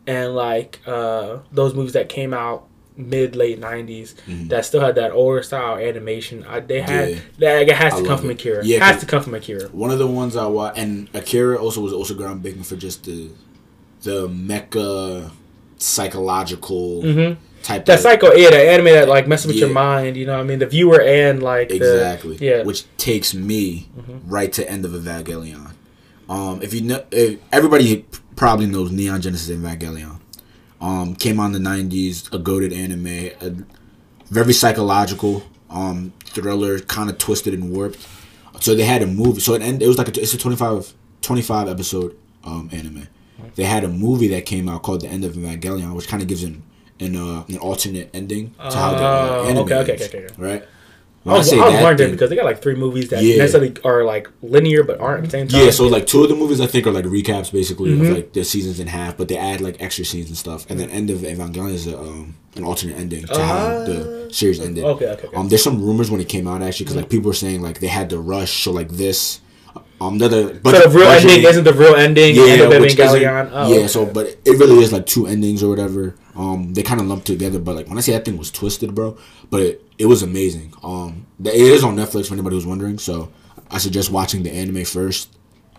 [0.09, 2.65] and like uh, those movies that came out
[2.97, 4.15] mid late '90s
[4.49, 6.43] that still had that older style animation.
[6.45, 7.41] I, they had Mm-hmm.
[7.41, 7.55] Yeah.
[7.59, 7.69] that.
[7.69, 8.33] It has I to come from it.
[8.41, 8.65] Akira.
[8.65, 9.69] Yeah, has to come from Akira.
[9.69, 13.29] One of the ones I watched, and Akira also was also groundbreaking for just the
[14.01, 15.31] the mecha
[15.77, 17.01] psychological
[17.63, 17.85] type.
[17.85, 20.17] That of, psycho, yeah, that anime that like messes with your mind.
[20.17, 22.37] You know, what I mean, the viewer and like exactly.
[22.37, 23.89] the, yeah, Which takes me
[24.25, 25.73] right to end of Evangelion.
[26.27, 28.05] Um, if you know, if, everybody
[28.39, 30.19] probably knows Neon Genesis Evangelion.
[30.79, 33.05] Um, came on in the '90s, a goaded anime,
[33.41, 33.53] a
[34.27, 37.99] very psychological um thriller, kind of twisted and warped.
[38.61, 39.41] So they had a movie.
[39.41, 43.07] So it end, it was like a, it's a 25, 25 episode um anime.
[43.55, 46.27] They had a movie that came out called The End of Evangelion, which kind of
[46.29, 46.63] gives an
[47.01, 50.25] an, uh, an alternate ending to how the uh, Oh, anime okay, okay, ends, okay,
[50.25, 50.35] okay.
[50.37, 50.63] right?
[51.25, 53.37] I was, I was that wondering thing- because they got like three movies that Yeah.
[53.37, 55.65] necessarily are like linear but aren't at the same time.
[55.65, 58.05] Yeah, so like two of the movies I think are like recaps basically Mm-hmm.
[58.05, 60.65] of like the seasons in half, but they add like extra scenes and stuff.
[60.69, 64.59] And then end of Evangelion is a, um, an alternate ending to how the series
[64.59, 64.83] ended.
[64.85, 64.89] Ah.
[64.89, 65.35] Okay, okay, okay.
[65.37, 67.79] Um, there's some rumors when it came out actually because like people were saying like
[67.79, 69.41] they had to rush so like this.
[70.01, 72.35] Um, another but so the real ending isn't the real ending.
[72.35, 73.43] yeah, of which Oh, yeah.
[73.65, 73.87] okay.
[73.87, 76.15] So, but it really is like two endings or whatever.
[76.35, 77.59] Um, they kind of lumped together.
[77.59, 79.17] But like when I say that thing was twisted, bro,
[79.49, 80.73] but it, it was amazing.
[80.83, 82.97] Um, it is on Netflix for anybody who's wondering.
[82.97, 83.31] So
[83.69, 85.35] I suggest watching the anime first.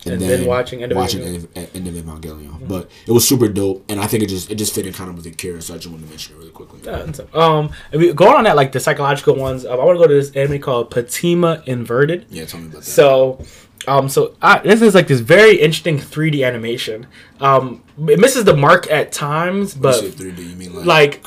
[0.06, 1.74] And then watching End of watching Evangelion.
[1.74, 4.74] End of, Evangelion, but it was super dope, and I think it just it just
[4.74, 6.80] fit in kind of with Akira, so I just wanted to mention it really quickly.
[6.82, 9.66] Yeah, um, we, going on that like the psychological ones.
[9.66, 12.24] Um, I want to go to this anime called Patema Inverted.
[12.30, 12.84] Yeah, tell me about that.
[12.86, 13.44] So,
[13.88, 17.06] um, so I, this is like this very interesting 3D animation.
[17.40, 21.26] Um, it misses the mark at times, you but say 3D, you mean like like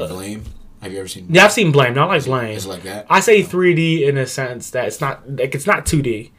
[0.00, 0.44] like Blame?
[0.82, 1.26] Have you ever seen?
[1.30, 2.56] yeah, I've seen Blame, not like Blame.
[2.56, 3.06] It's like that.
[3.08, 6.30] I say 3D in a sense that it's not like it's not 2D.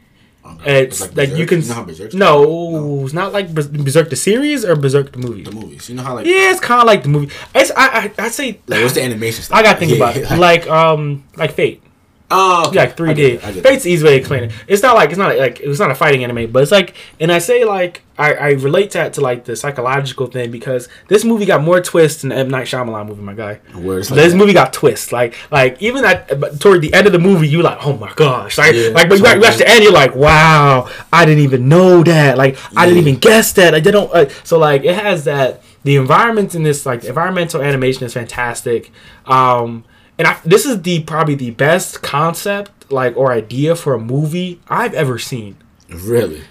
[0.46, 0.82] Okay.
[0.84, 1.48] It's, like, you Berserk?
[1.48, 5.42] can know how Berserk's no, it's not like Berserk the series or Berserk the movie.
[5.42, 5.88] the movies.
[5.88, 7.34] You know how like Yeah, it's kind of like the movie.
[7.52, 9.42] It's I I, I say like what's the animation?
[9.42, 9.58] Style?
[9.58, 10.30] I gotta think Yeah, about it.
[10.38, 11.82] Like um like Fate.
[12.28, 12.74] Oh, okay.
[12.76, 13.08] Yeah, like 3D.
[13.08, 13.62] I get I get.
[13.62, 14.52] Fate's easy way to explain it.
[14.66, 17.30] It's not like it's not like it's not a fighting anime, but it's like, and
[17.30, 21.46] I say like I, I relate that to like the psychological thing because this movie
[21.46, 23.60] got more twists than the M Night Shyamalan movie, my guy.
[23.74, 24.36] Where like this that.
[24.36, 27.62] movie got twists, like like even at but toward the end of the movie, you
[27.62, 30.90] like, oh my gosh, like Yeah, like but you watch- the end, you're like, wow,
[31.12, 34.58] I didn't even know that, like I didn't even guess that, I don't, uh, so
[34.58, 38.90] like it has that the environment in this like the environmental animation is fantastic,
[39.26, 39.84] um,
[40.18, 44.60] and I, this is the probably the best concept like or idea for a movie
[44.68, 45.56] I've ever seen.
[45.88, 46.42] Really?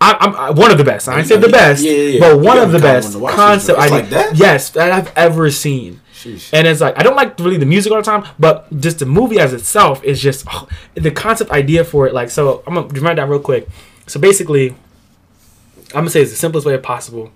[0.00, 1.08] I, I'm I, one of the best.
[1.08, 2.20] I Yeah, said the best, yeah, yeah, yeah.
[2.20, 3.96] but one of the best wanna watch this, concept idea.
[3.98, 4.36] like that?
[4.36, 6.00] Yes, that I've ever seen.
[6.14, 6.50] Sheesh.
[6.52, 9.06] And it's like I don't like really the music all the time, but just the
[9.06, 12.14] movie as itself is just oh, the concept idea for it.
[12.14, 13.68] Like so, I'm gonna remind that real quick.
[14.06, 17.30] So basically, I'm gonna say it's the simplest way possible.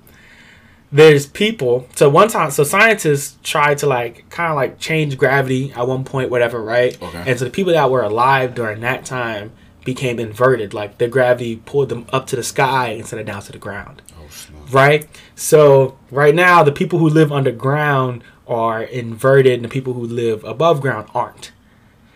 [0.93, 1.89] There's people.
[1.97, 6.05] So one time, so scientists tried to like kind of like change gravity at one
[6.05, 7.01] point, whatever, right?
[7.03, 7.25] Okay.
[7.27, 9.53] And so the people that were alive during that time
[9.85, 10.75] became inverted.
[10.75, 14.03] Like the gravity pulled them up to the sky instead of down to the ground
[14.19, 14.29] Oh,
[14.71, 15.09] right?
[15.35, 20.45] So right now, the people who live underground are inverted, and the people who live
[20.45, 21.53] above ground aren't.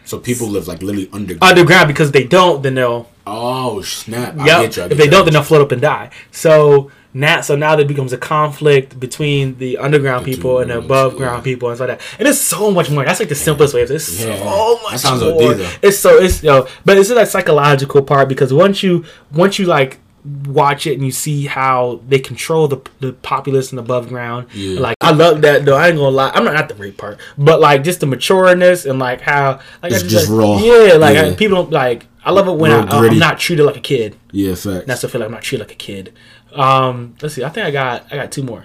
[0.05, 1.43] So people live like literally underground.
[1.59, 4.39] Underground because they don't, then they'll oh snap!
[4.39, 4.61] I yep.
[4.63, 5.11] get you, If they you.
[5.11, 6.11] don't, then they'll float up and die.
[6.31, 10.79] So now, so now there becomes a conflict between the underground The people and the
[10.79, 11.19] above yeah.
[11.19, 12.07] ground people and stuff like that.
[12.19, 13.07] And it's so much more.
[13.07, 13.83] That's like the simplest way.
[13.83, 14.09] of this.
[14.09, 14.37] It's Yeah.
[14.39, 15.55] so much That sounds more.
[15.55, 15.71] Though.
[15.81, 19.65] It's so it's you know, but it's that psychological part because once you once you
[19.65, 19.99] like
[20.47, 24.49] watch it and you see how they control the the populace and above ground.
[24.53, 24.81] Yeah.
[24.81, 25.77] Like I love that though.
[25.77, 26.31] I ain't gonna lie.
[26.35, 29.93] I'm not not the rape part, but like just the matureness and like how like
[29.93, 30.59] It's I just like, raw.
[30.59, 31.27] Yeah, like Yeah.
[31.29, 32.07] I, people don't like.
[32.25, 34.17] I love it when Real I, I'm not treated like a kid.
[34.33, 34.85] Yeah, facts.
[34.87, 36.13] That's the feel like I'm not treated like a kid.
[36.55, 37.45] Um, let's see.
[37.45, 38.65] I think I got I got two more.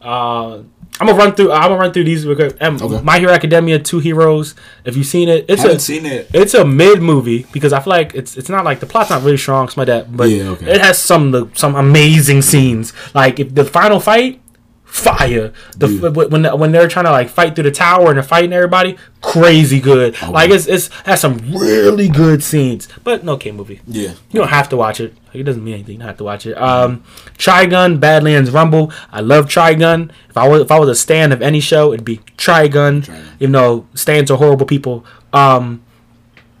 [0.00, 0.62] Uh,
[1.00, 1.52] I'm gonna run through.
[1.52, 2.56] I'm gonna run through these real quick.
[2.60, 3.00] Um, Okay.
[3.02, 4.54] My Hero Academia, Two Heroes.
[4.84, 6.28] If you've seen it, it's a seen it.
[6.32, 9.22] it's a mid movie because I feel like it's it's not like the plot's not
[9.22, 10.16] really strong, something like that.
[10.16, 10.72] But Yeah, okay.
[10.74, 12.92] it has some some amazing scenes.
[13.14, 14.40] Like if the final fight,
[14.84, 15.52] fire.
[15.76, 16.08] The Yeah.
[16.08, 19.80] when when they're trying to like fight through the tower and they're fighting everybody, crazy
[19.80, 20.20] good.
[20.28, 22.88] Like it's it's has some really good scenes.
[23.04, 23.80] But no K movie.
[23.86, 24.12] Yeah.
[24.30, 25.14] You don't have to watch it.
[25.40, 25.94] It doesn't mean anything.
[25.94, 26.54] You don't have to watch it.
[26.60, 27.02] Um,
[27.36, 28.92] Trigun, Badlands Rumble.
[29.12, 30.10] I love Trigun.
[30.28, 33.04] If I was if I was a stan of any show, it'd be Trigun.
[33.04, 33.24] Trigun.
[33.40, 35.04] Even though stans are horrible people.
[35.32, 35.82] Um,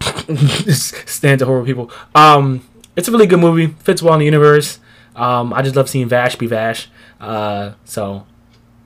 [0.00, 1.90] stans are horrible people.
[2.14, 2.66] Um,
[2.96, 3.68] it's a really good movie.
[3.68, 4.78] Fits well in the universe.
[5.16, 6.88] Um, I just love seeing Vash be Vash.
[7.20, 8.26] Uh, so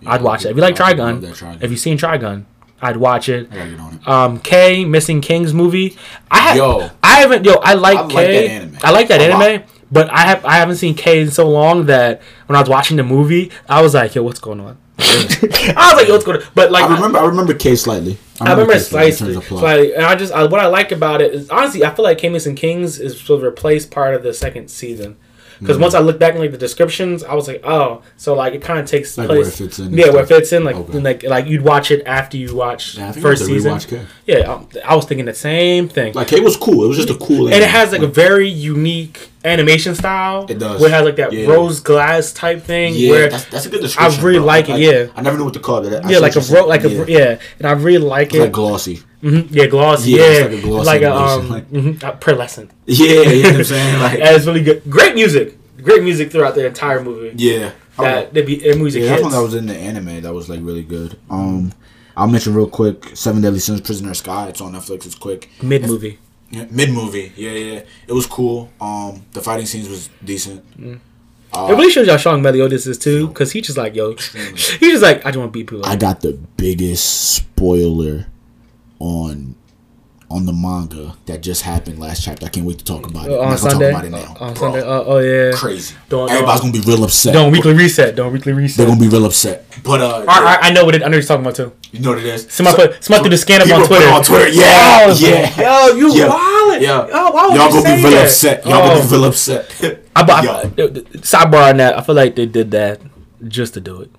[0.07, 0.51] I'd watch it.
[0.51, 1.63] If you like Trigun, Trigun.
[1.63, 2.45] if you've seen Trigun,
[2.81, 3.49] I'd watch it.
[3.53, 4.09] I gotta get on it.
[4.09, 5.97] Um, K Missing Kings movie.
[6.31, 6.91] I have, Yo.
[7.03, 7.45] I haven't.
[7.45, 8.47] Yo, I like I like K.
[8.49, 8.79] that anime.
[8.83, 9.63] I like that anime.
[9.93, 12.97] But I have I haven't seen K in so long that when I was watching
[12.97, 14.79] the movie, I was like, yo, what's going on?
[14.99, 16.49] I was like, yo, what's going on?
[16.55, 17.19] But like, I remember.
[17.19, 18.19] I remember K slightly.
[18.41, 21.21] I remember slightly in slightly, of slightly, and I just I, what I like about
[21.21, 24.23] it is honestly, I feel like K and Kings is supposed to replace part of
[24.23, 25.19] the second season.
[25.61, 25.81] Because Mm.
[25.81, 28.63] once I looked back in like the descriptions, I was like, oh, so like it
[28.63, 29.49] kind of takes Like where place.
[29.61, 30.99] it fits in yeah, where it fits in, like Okay.
[30.99, 33.81] like like you'd watch it after you watch Yeah, I first I season.
[34.27, 36.13] Yeah, um, I was thinking the same thing.
[36.15, 36.85] Like it was cool.
[36.85, 37.47] It was just a cool.
[37.47, 40.47] and it has like a very unique animation style.
[40.49, 40.81] It does.
[40.81, 41.47] Where it has like that Yeah.
[41.49, 42.95] rose glass type thing.
[42.95, 44.21] Yeah, where that's, that's a good description.
[44.21, 44.47] I really bro.
[44.47, 45.07] like it, yeah.
[45.17, 46.05] I never knew what to call it.
[46.05, 47.39] I yeah, like a ro- like a yeah.
[47.59, 48.41] and I really like It's it.
[48.41, 49.03] like glossy.
[49.23, 50.11] Hmm Yeah, glossy.
[50.11, 52.71] Yeah, Yeah, like a glossy like a um, like- mhm, uh, pearlescent.
[52.87, 54.01] Yeah, you know what I'm saying?
[54.05, 54.83] Like, it's really good.
[54.91, 55.57] Great music.
[55.83, 57.33] Great music throughout the entire movie.
[57.37, 57.73] yeah.
[57.99, 59.33] That the, the music Yeah, hits.
[59.35, 61.19] that was in the anime that was like really good.
[61.31, 61.73] Um,
[62.17, 64.49] I'll mention real quick Seven Deadly Sins: Prisoner of Sky.
[64.49, 65.07] It's on Netflix.
[65.07, 65.51] It's quick.
[65.63, 66.19] Mid movie.
[66.51, 67.33] Yeah, Mid movie.
[67.37, 67.81] Yeah, yeah.
[68.09, 68.71] It was cool.
[68.81, 70.65] Um, the fighting scenes was decent.
[71.55, 74.15] Uh, it really shows y'all strong Meliodas is too, because he just like yo,
[74.81, 75.85] he just like I just want to beat people.
[75.85, 78.27] I got the biggest spoiler
[79.03, 79.57] on
[80.31, 82.47] on the manga that just happened last chapter.
[82.47, 83.33] I can't wait to talk about it.
[83.33, 83.91] Uh, on Sunday.
[83.93, 84.35] talk about it now.
[84.41, 84.81] on Bro, Sunday.
[84.81, 85.53] Uh, oh yeah.
[85.55, 85.95] Crazy.
[86.09, 87.35] Don't- Everybody's don't- gonna be real upset.
[87.35, 88.17] Don't weekly reset.
[88.17, 88.77] Don't weekly reset.
[88.79, 89.67] They're gonna be real upset.
[89.85, 91.03] But uh, I, I, I know what it.
[91.03, 91.73] I know you're talking about too.
[91.91, 92.47] you know what it is.
[92.51, 94.09] Somebody put somebody threw the scan up on Twitter.
[94.09, 94.49] on Twitter.
[94.49, 95.89] Yeah, Oh, yeah.
[95.91, 96.29] Yo, you Yeah.
[96.29, 96.81] wildin'.
[96.81, 97.07] Yeah.
[97.13, 98.25] Oh, why would Y'all you gonna say be real that?
[98.25, 98.65] upset.
[98.65, 98.89] Y'all Oh.
[98.95, 99.71] gonna be real upset.
[100.17, 100.65] I, I, I,
[101.21, 101.99] sidebar on that.
[101.99, 103.03] I feel like they did that
[103.49, 104.11] just to do it.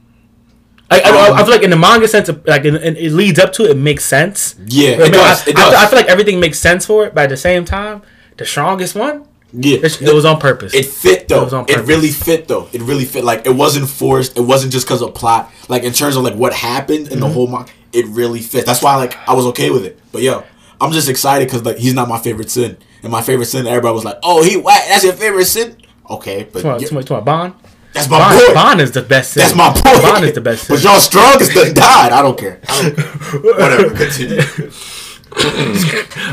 [0.93, 3.53] I, I, Um, I feel like in the manga sense, like it, it leads up
[3.53, 4.55] to it, it makes sense.
[4.65, 5.47] Yeah, I, it does.
[5.47, 7.37] I, It I feel- I feel like everything makes sense for it, but at the
[7.37, 8.01] same time,
[8.37, 9.25] the strongest one,
[9.55, 10.73] yeah, it, it was on purpose.
[10.73, 11.41] It fit though.
[11.41, 12.67] It was on It, really fit though.
[12.73, 13.23] It really fit.
[13.23, 14.35] Like it wasn't forced.
[14.37, 15.51] It wasn't just because of plot.
[15.69, 17.33] Like in terms of like what happened in the Mm-hmm.
[17.33, 18.65] whole manga, it really fit.
[18.65, 19.99] That's why like I was okay with it.
[20.11, 20.43] But yo,
[20.81, 22.77] I'm just excited because like he's not my favorite sin.
[23.03, 24.81] And my favorite sin, everybody was like, "Oh, he whack.
[24.87, 25.75] That's your favorite sin."
[26.09, 27.53] Okay, but on, yeah, come on, come on, Ban.
[27.93, 28.53] That's my Ban, boy.
[28.53, 29.35] Ban is the best.
[29.35, 29.81] That's my boy.
[29.83, 30.67] Ban is the best.
[30.67, 30.89] But sin.
[30.89, 32.11] y'all strongest done died.
[32.11, 32.59] I don't care.
[32.67, 33.41] I don't care.
[33.41, 33.95] Whatever.
[33.95, 34.71] Continue.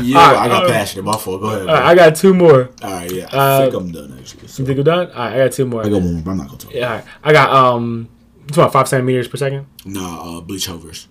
[0.03, 1.03] Yeah, Alright, I got uh, passionate.
[1.03, 1.41] My fault.
[1.41, 1.61] Go ahead.
[1.61, 2.69] All right, I got two more.
[2.83, 3.29] All right, yeah.
[3.31, 4.47] I uh, think I'm done actually.
[4.47, 4.61] So.
[4.61, 5.11] You think we're done?
[5.11, 5.81] All right, I got two more.
[5.81, 6.73] I got one more, but I'm not gonna talk.
[6.73, 7.05] Yeah, all right.
[7.23, 8.09] I got um,
[8.47, 9.67] it's about five centimeters per second.
[9.85, 11.07] Nah, uh, Bleach Hovers.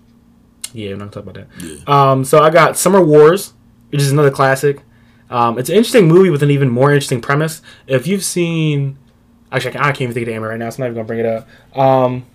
[0.73, 1.65] Yeah, I'm not gonna talk about that.
[1.65, 2.11] Yeah.
[2.11, 3.53] Um, so I got Summer Wars,
[3.89, 4.83] which is another classic.
[5.29, 7.61] Um, it's an interesting movie with an even more interesting premise.
[7.87, 8.97] If you've seen,
[9.51, 10.85] actually, I can't, I can't even think of the name right now, so I'm not
[10.87, 11.77] even gonna bring it up.
[11.77, 12.25] Um,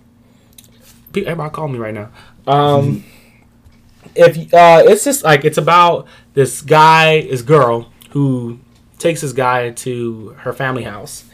[1.17, 2.11] everybody call me right now.
[2.47, 3.05] Um,
[4.15, 8.59] if uh, it's just like it's about this guy, this girl who
[8.99, 11.25] takes this guy to her family house.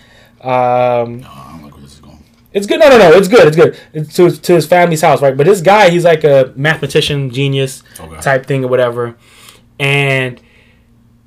[0.41, 2.18] Um, No, I don't like where this is going.
[2.53, 2.80] it's good.
[2.80, 3.11] No, no, no.
[3.12, 3.47] It's good.
[3.47, 3.78] It's good.
[3.93, 5.37] It's to, to his family's house, right?
[5.37, 8.20] But this guy, he's like a mathematician genius Okay.
[8.20, 9.16] type thing or whatever.
[9.78, 10.41] And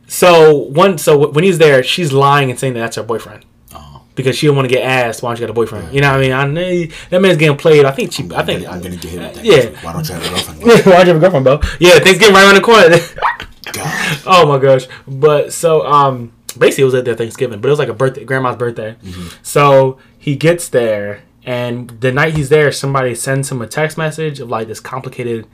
[0.08, 3.46] so one, so when he's there, she's lying and saying that that's her boyfriend
[4.16, 5.94] because she don't want to get asked why don't you got a boyfriend.
[5.94, 6.32] You know what I mean?
[6.32, 7.86] I know that man's getting played.
[7.86, 8.28] I think she.
[8.34, 8.68] I think.
[8.68, 9.46] I'm gonna get hit with that.
[9.46, 9.82] Yeah.
[9.84, 10.62] Why don't you have a girlfriend?
[10.64, 11.60] why don't you have a girlfriend, bro?
[11.80, 12.98] Yeah, things getting right around the corner.
[14.28, 14.88] Oh my gosh!
[15.08, 18.24] But so um, basically it was at their Thanksgiving, but it was like a birthday,
[18.24, 18.96] grandma's birthday.
[19.42, 24.40] So he gets there, and the night he's there, somebody sends him a text message
[24.40, 25.48] of like this complicated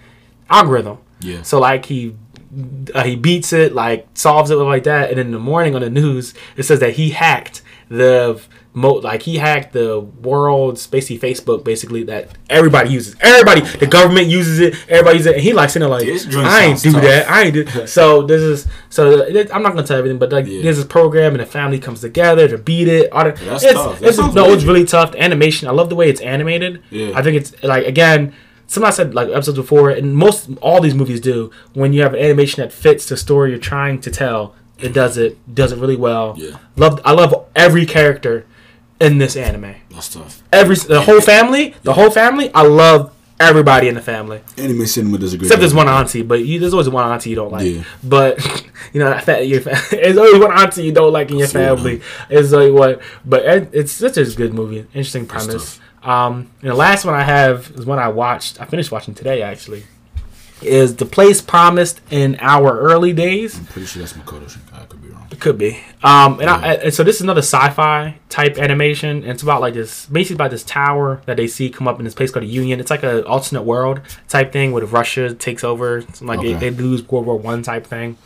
[0.49, 0.99] algorithm.
[1.19, 1.41] Yeah.
[1.41, 2.15] So like he
[2.93, 5.89] uh, he beats it, like solves it like that, and in the morning on the
[5.89, 7.60] news it says that he hacked
[7.91, 8.41] the
[8.73, 13.17] mo like he hacked the world's basically Facebook basically that everybody uses.
[13.19, 14.75] Everybody, the government uses it.
[14.87, 15.33] Everybody uses it.
[15.35, 17.01] And he like sitting there like I ain't do tough.
[17.01, 17.29] that.
[17.29, 17.65] I ain't do.
[17.87, 20.61] So this is so I'm not gonna tell everything, but like Yeah.
[20.63, 23.11] there's this program and the family comes together to beat it.
[23.11, 23.99] All the, That's it's, tough.
[23.99, 25.11] That It's, sounds no, it's really tough.
[25.11, 26.81] The animation, I love the way it's animated.
[26.91, 27.11] Yeah.
[27.13, 28.33] I think it's like again.
[28.67, 31.51] Somebody said like episodes before, and most all these movies do.
[31.73, 35.17] When you have an animation that fits the story you're trying to tell, it does
[35.17, 36.35] it does it really well.
[36.37, 36.57] Yeah.
[36.75, 38.45] Love I love every character
[38.99, 39.75] in this anime.
[39.89, 40.43] That's tough.
[40.51, 42.53] Every the whole family, the whole family.
[42.53, 44.41] I love everybody in the family.
[44.57, 47.31] Anime cinema does a great Except there's one auntie, but you, there's always one auntie
[47.31, 47.65] you don't like.
[47.65, 47.83] Yeah.
[48.03, 48.39] But
[48.93, 51.47] you know, that fa- your fa- there's always one auntie you don't like in your
[51.47, 52.01] Swear family.
[52.29, 55.79] It's like what, but it, it's such a good movie, interesting premise.
[56.03, 58.61] Um, and the last one I have is one I watched.
[58.61, 59.83] I finished watching today actually.
[60.61, 63.57] Is the place promised in our early days?
[63.57, 64.70] I'm pretty sure that's Makoto Shinkai.
[65.41, 65.75] Could be wrong.
[65.75, 66.07] It could be.
[66.07, 69.17] Um, and, I, and so this is another sci-fi type animation.
[69.17, 72.05] And it's about like this, basically about this tower that they see come up in
[72.05, 72.79] this place called the Union.
[72.79, 76.01] It's like a alternate world type thing where Russia takes over.
[76.01, 76.53] Something like Okay.
[76.53, 78.17] they, they lose World War One type thing.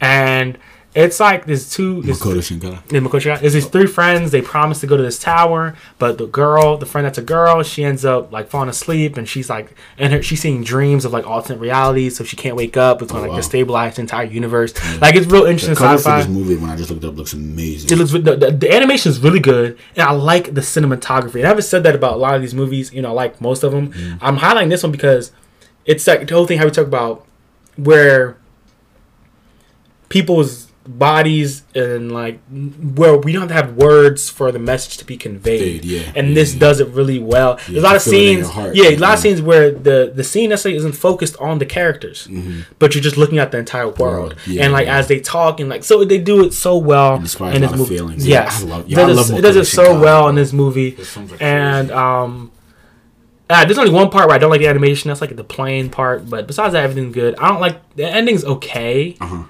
[0.00, 0.58] And
[0.94, 2.02] it's like there's two.
[2.02, 2.92] There's, Makoto Shinkai.
[2.92, 3.40] yeah, Makoto Shinkai.
[3.40, 4.30] There's these three friends.
[4.30, 7.62] They promise to go to this tower, but the girl, the friend that's a girl,
[7.62, 11.12] she ends up like falling asleep, and she's like, and her, she's seeing dreams of
[11.12, 13.00] like alternate realities, so she can't wake up.
[13.00, 13.38] It's gonna like wow.
[13.38, 14.74] destabilize the entire universe.
[15.00, 16.18] Like it's real interesting The sci-fi.
[16.18, 17.90] this movie, when I just looked it up, looks amazing.
[17.90, 21.36] It looks the, the, the animation is really good, and I like the cinematography.
[21.36, 22.92] And I haven't said that about a lot of these movies.
[22.92, 23.92] You know, I like most of them.
[23.92, 24.18] Mm.
[24.20, 25.32] I'm highlighting this one because
[25.86, 27.26] it's like the whole thing how we talk about
[27.76, 28.36] where
[30.10, 35.84] people's bodies and like where we don't have words for the message to be conveyed.
[35.84, 36.60] Yeah, and yeah, this yeah.
[36.60, 37.58] does it really well.
[37.68, 39.12] There's a lot of feel it in your scenes, heart, yeah, a lot yeah.
[39.14, 42.28] of scenes where the the scene necessarily isn't focused on the characters,
[42.78, 44.36] but you're just looking at the entire world.
[44.46, 44.98] Yeah, and like yeah.
[44.98, 47.96] as they talk and like so they do it so well in this movie.
[47.96, 48.26] feelings.
[48.26, 50.52] Yeah, Yes, I love- it yeah, does, it, it does it so well in this
[50.52, 50.96] movie.
[51.40, 52.50] And um,
[53.48, 55.08] ah, there's only one part where I don't like the animation.
[55.08, 56.28] That's like the plane part.
[56.28, 57.36] But besides that, everything's good.
[57.38, 59.16] I don't like the ending's okay.
[59.20, 59.44] Uh-huh.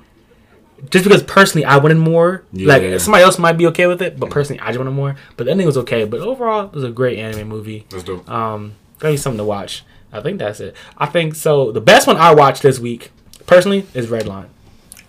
[0.91, 2.45] Just because personally I wanted more.
[2.53, 5.16] Like somebody else might be okay with it, but personally I just wanted more.
[5.37, 6.05] But the ending was okay.
[6.05, 7.87] But overall, it was a great anime movie.
[7.91, 8.28] That's dope.
[8.28, 9.85] Um, maybe something to watch.
[10.12, 10.74] I think that's it.
[10.99, 11.72] I think so.
[11.72, 13.11] The best one I watched this week,
[13.47, 14.49] personally, is Redline.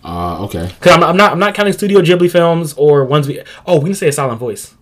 [0.03, 0.69] Uh, okay.
[0.79, 3.41] Cause I'm, I'm not I'm not counting Studio Ghibli films or ones we.
[3.65, 4.75] Oh, we can say a Silent Voice.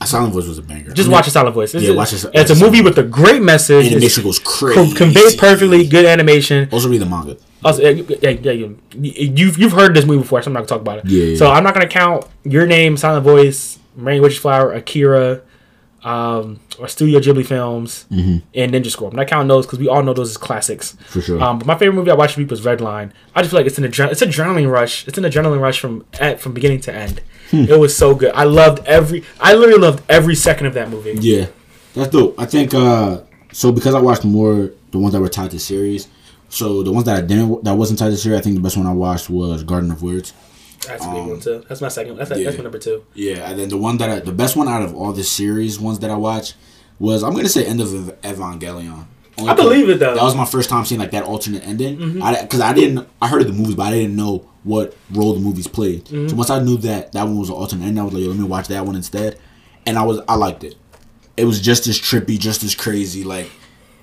[0.00, 0.92] A Silent Voice was a banger.
[0.92, 1.74] Just I mean, watch a Silent Voice.
[1.74, 3.84] It's, Yeah, a, watch it- it's a movie with a great message.
[3.86, 4.94] It's Animation goes crazy.
[4.94, 5.86] conveyed perfectly.
[5.86, 6.68] Good animation.
[6.72, 7.36] Also read the manga.
[7.64, 8.68] Also, yeah, yeah, yeah.
[8.94, 11.06] You've you've heard this movie before, so I'm not gonna talk about it.
[11.06, 11.36] Yeah.
[11.36, 15.42] So I'm not gonna count your name, Silent Voice, Rain Witch's Flower, Akira,
[16.02, 18.38] um, or Studio Ghibli films, Mm-hmm.
[18.54, 19.10] and Ninja Scroll.
[19.10, 20.96] I'm not counting those because we all know those as classics.
[21.06, 21.42] For sure.
[21.42, 23.12] Um, but my favorite movie I watched this week was Redline.
[23.34, 25.06] I just feel like it's an adre- it's an adrenaline rush.
[25.06, 27.20] It's an adrenaline rush from at, from beginning to end.
[27.50, 27.64] Hmm.
[27.68, 28.32] It was so good.
[28.34, 29.24] I loved every.
[29.40, 31.18] I literally loved every second of that movie.
[31.20, 31.48] Yeah,
[31.94, 32.36] that's dope.
[32.38, 33.20] I think uh,
[33.52, 36.08] so because I watched more the ones that were tied to series.
[36.50, 38.76] So the ones that I didn't that wasn't tied to series, I think the best
[38.76, 40.34] one I watched was Garden of Words.
[40.86, 41.64] That's a big one too.
[41.68, 42.16] That's my second.
[42.16, 43.04] That's, that's my number two.
[43.14, 45.78] Yeah, and then the one that I, the best one out of all the series
[45.78, 46.56] ones that I watched
[46.98, 49.06] was I'm gonna say End of Evangelion.
[49.38, 50.08] Only I believe it, though.
[50.08, 50.16] Mm-hmm.
[50.16, 52.20] That was my first time seeing like that alternate ending.
[52.20, 55.34] I because I didn't I heard of the movies, but I didn't know what role
[55.34, 56.06] the movies played.
[56.06, 56.28] Mm-hmm.
[56.28, 58.28] So once I knew that that one was an alternate ending, I was like, Yo,
[58.30, 59.38] let me watch that one instead.
[59.86, 60.74] And I was I liked it.
[61.36, 63.24] It was just as trippy, just as crazy.
[63.24, 63.50] Like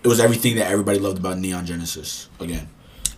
[0.08, 2.30] it was everything that everybody loved about Neon Genesis.
[2.40, 2.70] Again,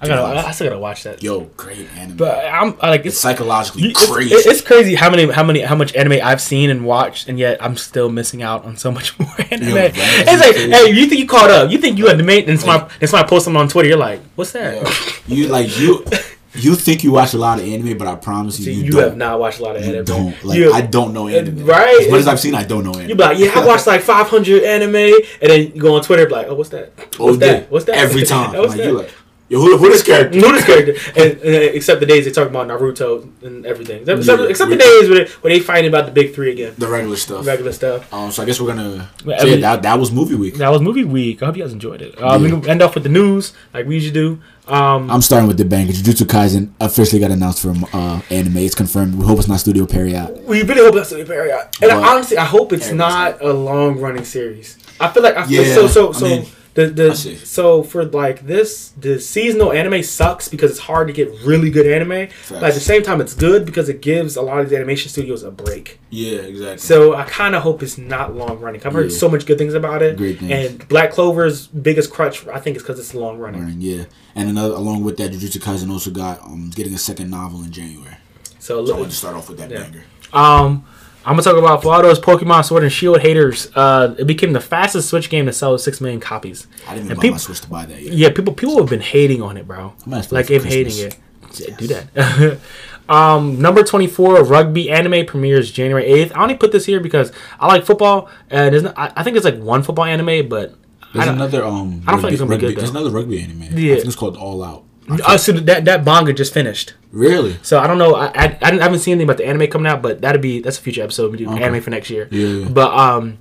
[0.01, 0.47] I gotta.
[0.47, 1.21] I, still gotta watch that.
[1.21, 2.17] Yo, great anime.
[2.17, 3.19] But I'm I like it's it's.
[3.19, 4.33] psychologically It's, crazy.
[4.33, 7.37] it- it's crazy how many how many how much anime I've seen and watched and
[7.37, 9.75] yet I'm still missing out on so much more anime.
[9.75, 9.91] right?
[9.95, 10.71] it's like, Crazy.
[10.71, 11.69] hey, you think you caught up?
[11.69, 12.49] You think you had the main?
[12.49, 13.89] And somebody, and somebody post something on Twitter.
[13.89, 14.81] You're like, what's that?
[15.27, 16.03] Yo, you like you
[16.63, 18.91] you think you watch a lot of anime, but I promise you, See, you, you,
[18.91, 19.01] don't.
[19.03, 20.05] have not watched a lot of anime.
[20.05, 20.43] don't.
[20.43, 21.65] Like You- I don't know anime.
[21.65, 22.01] right?
[22.01, 23.09] As much as I've seen, I don't know anime.
[23.09, 26.29] You be like, yeah, I watched like 500 anime, and then you go on Twitter,
[26.29, 26.91] like, oh, what's that?
[26.97, 27.61] What's Oh, that?
[27.63, 27.67] yeah.
[27.69, 27.95] What's that?
[27.97, 28.53] Every time.
[28.53, 28.85] Like that?
[28.85, 29.11] you like,
[29.49, 30.39] yo, who, who this character?
[30.39, 34.07] Know this character, and, and except the days they talk about Naruto and everything.
[34.07, 36.73] Except, Yeah, except the days where they, where they fighting about the big three again,
[36.77, 37.45] The regular stuff.
[37.47, 38.13] regular stuff.
[38.13, 39.09] Um, so I guess we're gonna.
[39.25, 40.55] Well, so yeah, that, that was movie week.
[40.57, 41.41] That was movie week.
[41.41, 42.13] I hope you guys enjoyed it.
[42.21, 42.59] Uh, We Yeah.
[42.59, 44.39] can end off with the news like we usually do.
[44.71, 45.89] Um, I'm starting with the bank.
[45.89, 48.57] Jujutsu Kaisen officially got announced from uh, anime.
[48.57, 49.15] It's confirmed.
[49.15, 50.43] We hope it's not Studio Pierrot.
[50.43, 51.77] we really hope that's the Pierrot.
[51.81, 54.77] And I, But- honestly, I hope it's not a long running series.
[54.99, 56.25] I feel like I feel Yeah, so so I so.
[56.25, 56.45] mean,
[56.87, 61.27] the, the so for like this the seasonal anime sucks because it's hard to get
[61.43, 64.59] really good anime but at the same time it's good because it gives a lot
[64.59, 66.77] of these animation studios a break Yeah, exactly.
[66.79, 69.17] so i kind of hope it's not long running i've heard Yeah.
[69.17, 70.51] so much good things about it Great things.
[70.51, 74.05] and black clover's biggest crutch i think is because it's long running Running, yeah,
[74.35, 77.71] and another along with that, Jujutsu Kaisen also got um getting a second novel in
[77.71, 78.17] January.
[78.59, 79.83] so So I want to start off with that Yeah.
[79.83, 80.03] banger.
[80.31, 80.85] Um,
[81.25, 83.69] I'm gonna talk about for all those Pokemon Sword and Shield haters.
[83.75, 86.65] Uh, it became the fastest Switch game to sell six million copies.
[86.87, 88.13] I didn't even And buy peop- my Switch to buy that yet.
[88.13, 89.93] Yeah, people people have been hating on it, bro.
[90.05, 91.17] I might have to Like they've hating it.
[91.55, 92.59] Yeah, Do that.
[93.09, 96.31] um, number 24 rugby anime premieres January 8th.
[96.35, 99.35] I only put this here because I like football, and there's not, I, I think
[99.35, 100.75] it's like one football anime, but
[101.13, 102.03] There's another um.
[102.07, 102.99] I don't think it's gonna be rugby, good, There's though.
[103.01, 103.63] another rugby anime.
[103.63, 103.93] Yeah.
[103.93, 104.83] I think it's called All Out.
[105.09, 106.93] Uh, so that that manga just finished.
[107.11, 107.57] Really?
[107.61, 108.15] So I don't know.
[108.15, 110.59] I, I, I, I haven't seen anything about the anime coming out, but that'd be
[110.61, 111.31] that's a future episode.
[111.31, 111.63] We do Okay.
[111.63, 112.27] anime for next year.
[112.31, 112.67] Yeah.
[112.69, 113.39] But um,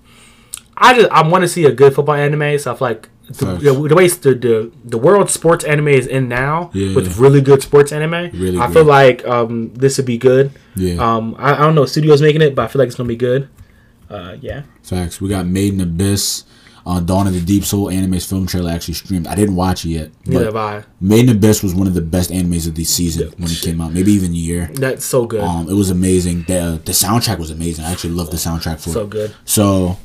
[0.77, 2.59] I just I want to see a good football anime.
[2.59, 6.07] So I feel like the, the, the way the, the the world sports anime is
[6.07, 6.95] in now Yeah.
[6.95, 8.31] with really good sports anime.
[8.33, 8.73] Really I good.
[8.75, 10.53] feel like um this would be good.
[10.77, 10.95] Yeah.
[10.97, 13.17] Um, I, I don't know studio's making it, but I feel like it's gonna be
[13.17, 13.49] good.
[14.09, 14.63] Uh, yeah.
[14.83, 15.21] Facts.
[15.21, 16.45] We got Made in Abyss.
[16.89, 19.27] Uh, Dawn of the Deep Soul anime's film trailer actually streamed.
[19.27, 20.11] I didn't watch it yet.
[20.25, 20.85] Neither have I.
[21.03, 23.79] Made in Abyss was one of the best animes of the season when it came
[23.83, 23.93] out.
[23.93, 24.71] Maybe even year.
[24.73, 25.43] That's so good.
[25.43, 26.45] Um, it was amazing.
[26.45, 27.85] The the soundtrack was amazing.
[27.85, 28.93] I actually loved the soundtrack for so it.
[28.93, 29.35] So good.
[29.45, 29.99] So,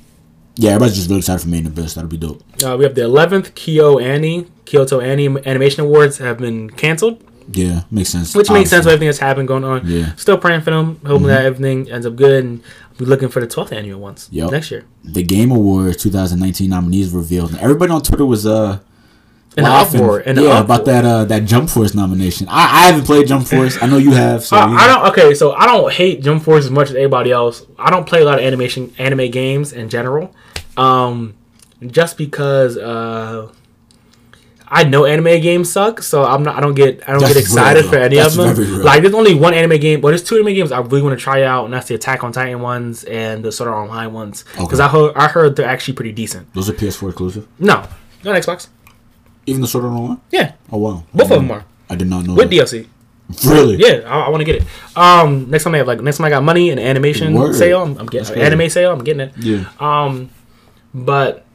[0.55, 1.93] yeah, everybody's just really excited for Made in Abyss.
[1.93, 2.43] That'll be dope.
[2.61, 7.23] Uh, we have the 11th KyoAni Kyoto Annie Animation Awards have been canceled.
[7.51, 8.35] Yeah, makes sense.
[8.35, 9.85] Which makes sense with everything that's happened going on.
[9.85, 10.01] Yeah.
[10.01, 10.17] Mm-hmm.
[10.17, 12.63] Still praying for them, hoping that everything ends up good, and
[12.99, 14.51] we're looking for the 12th annual ones Yup.
[14.51, 14.85] next year.
[15.03, 18.79] The Game Awards 2019 nominees revealed, and everybody on Twitter was uh.
[19.55, 20.01] The laughing.
[20.01, 20.61] uproar, yeah, uproar.
[20.61, 22.47] about that uh that Jump Force nomination.
[22.49, 23.77] I, I haven't played Jump Force.
[23.79, 24.43] I know you have.
[24.43, 25.11] So you I don't.
[25.11, 27.63] Okay, so I don't hate Jump Force as much as anybody else.
[27.77, 30.33] I don't play a lot of animation anime games in general,
[30.75, 31.35] um,
[31.85, 33.51] just because uh,
[34.75, 36.01] I know anime games suck.
[36.01, 36.55] So I'm not.
[36.57, 37.07] I don't get.
[37.07, 37.91] I don't That's get excited real.
[37.91, 38.81] for any of them.
[38.81, 40.01] Like there's only one anime game.
[40.01, 42.23] Well, there's two anime games I really want to try out, and that's the Attack
[42.23, 44.43] on Titan ones and the Sword Art Online ones.
[44.57, 44.83] Because Okay.
[44.83, 46.51] I heard I heard they're actually pretty decent.
[46.53, 47.47] Those are PS4 exclusive.
[47.59, 47.87] No,
[48.23, 48.67] not Xbox.
[49.45, 50.21] Even the Sword Art Online.
[50.31, 51.03] Yeah, Oh wow.
[51.13, 52.33] both of them are I did not know.
[52.33, 52.55] with that.
[52.55, 52.87] DLC.
[53.47, 53.75] Really?
[53.77, 54.97] Yeah, I, I want to get it.
[54.97, 57.55] Um, next time I have like next time I got money and animation Word.
[57.55, 58.91] sale, I'm, I'm getting an anime sale.
[58.91, 59.33] I'm getting it.
[59.37, 59.69] Yeah.
[59.79, 60.29] Um,
[60.93, 61.45] but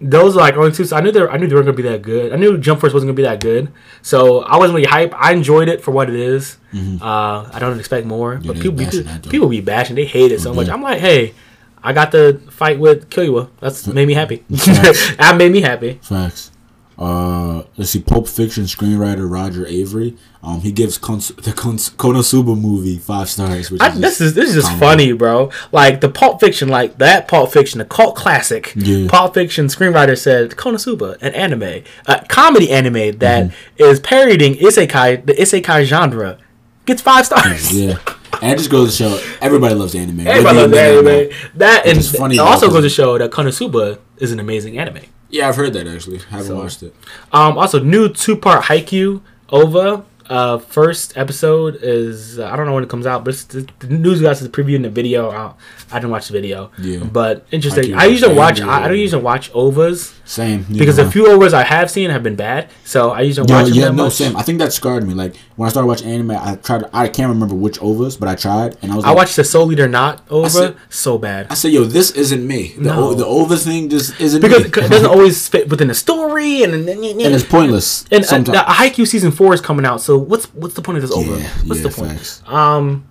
[0.00, 0.84] those are like only two.
[0.84, 2.32] So I knew they were, I knew they weren't gonna be that good.
[2.32, 3.72] I knew Jump Force wasn't gonna be that good.
[4.02, 5.12] So I wasn't really hype.
[5.16, 6.56] I enjoyed it for what it is.
[6.72, 8.36] Uh, I don't expect more.
[8.36, 8.62] but Mm-hmm.
[8.62, 8.76] people
[9.24, 9.96] be, people be bashing.
[9.96, 10.68] They hate it so much.
[10.68, 11.34] I'm like, hey,
[11.82, 13.48] I got to fight with Killua.
[13.60, 14.44] That's made me happy.
[14.50, 15.98] that made me happy.
[16.02, 16.50] Facts.
[16.98, 18.00] Uh, let's see.
[18.00, 20.16] Pulp Fiction screenwriter Roger Avary.
[20.42, 23.70] Um, he gives Kons- the Kons- Konosuba movie five stars.
[23.70, 25.50] Which I, is this is this is funny, bro.
[25.70, 28.72] Like the Pulp Fiction, like that Pulp Fiction, the cult classic.
[28.74, 29.06] Yeah.
[29.08, 33.82] Pulp Fiction screenwriter said Konosuba, an anime, a comedy anime that Mm-hmm.
[33.84, 36.38] is parodying isekai, the isekai genre,
[36.86, 37.72] gets five stars.
[37.72, 37.98] Yeah.
[38.42, 40.26] And it just goes to show everybody loves anime.
[40.26, 41.50] Everybody loves you admit it or anime.
[41.58, 45.02] That and is funny, it also goes to show that Konosuba is an amazing anime.
[45.30, 46.18] Yeah, I've heard that actually.
[46.30, 46.94] I haven't So- watched it.
[47.32, 49.20] Um, also, new two part Haikyuu
[49.50, 50.04] OVA.
[50.28, 53.66] Uh, first episode is uh, I don't know when it comes out, but it's, the,
[53.78, 55.30] the news guys is previewing the video.
[55.30, 55.54] I,
[55.90, 56.70] I didn't watch the video.
[56.78, 57.04] Yeah.
[57.04, 57.84] But interesting.
[57.84, 58.60] Haikyuu I usually watch.
[58.60, 60.66] I, I don't usually watch ovas Same.
[60.70, 62.68] because do the few OVAs I have seen have been bad.
[62.84, 64.12] So I usually Yeah, watch them yeah, that no, much.
[64.12, 64.36] same.
[64.36, 65.14] I think that scarred me.
[65.14, 66.84] Like when I started watching anime, I tried.
[66.92, 69.04] I can't remember which OVAs, but I tried, and I was.
[69.06, 71.46] I like, watched the Soul Eater Not OVA said- so bad.
[71.48, 72.74] I said, "Yo, this isn't me.
[72.76, 73.08] The No.
[73.08, 76.62] o- the ovas thing just isn't because me." it doesn't always fit within the story,
[76.62, 78.04] and and, and it's pointless.
[78.12, 80.02] and uh, the Haikyuu season four is coming out.
[80.02, 81.38] So what's what's the point of this OVA?
[81.40, 82.12] yeah, what's yeah, the point?
[82.12, 82.42] facts.
[82.46, 83.04] Um,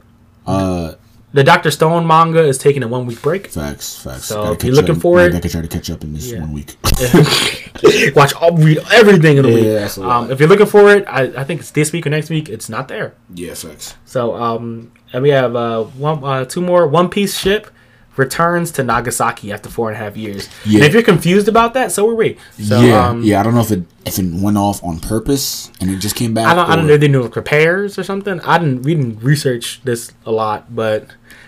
[0.45, 0.93] Uh,
[1.37, 3.47] the Doctor Stone manga is taking a one week break.
[3.47, 4.25] Facts, facts.
[4.25, 6.31] So Gotta if you're looking for it- I can try to catch up in this
[6.31, 6.41] Yeah.
[6.41, 6.75] one week.
[8.15, 9.89] Watch all read everything in a Yeah, week.
[9.89, 10.03] a.
[10.09, 12.49] Um, if you're looking for it, I, I think it's this week or next week.
[12.49, 13.13] It's not there.
[13.33, 13.95] yeah, facts.
[14.05, 17.67] So um, and we have uh one uh, two more One Piece ship
[18.17, 20.49] returns to Nagasaki after four and a half years.
[20.65, 20.77] Yeah.
[20.79, 22.37] And if you're confused about that, so are we.
[22.61, 23.39] So yeah, um, yeah.
[23.39, 26.33] I don't know if it if it went off on purpose and it just came
[26.33, 26.47] back.
[26.47, 28.39] I don't, I don't know if they knew repairs or something.
[28.41, 31.07] I didn't we didn't research this a lot, but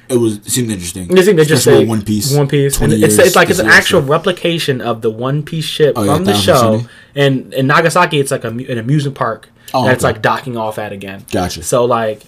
[0.10, 1.16] It was it seemed interesting.
[1.18, 1.88] it seemed interesting.
[1.88, 2.34] One Piece.
[2.36, 5.44] One Piece, and it's, years it's like it's an actual so- replication of the One
[5.44, 6.44] Piece ship Oh, yeah, from the 1000
[6.82, 6.88] show.
[7.16, 10.14] And in Nagasaki, it's like a, an amusement park Oh, that's okay.
[10.14, 11.26] like docking off at again.
[11.32, 11.62] Gotcha.
[11.64, 12.24] So like,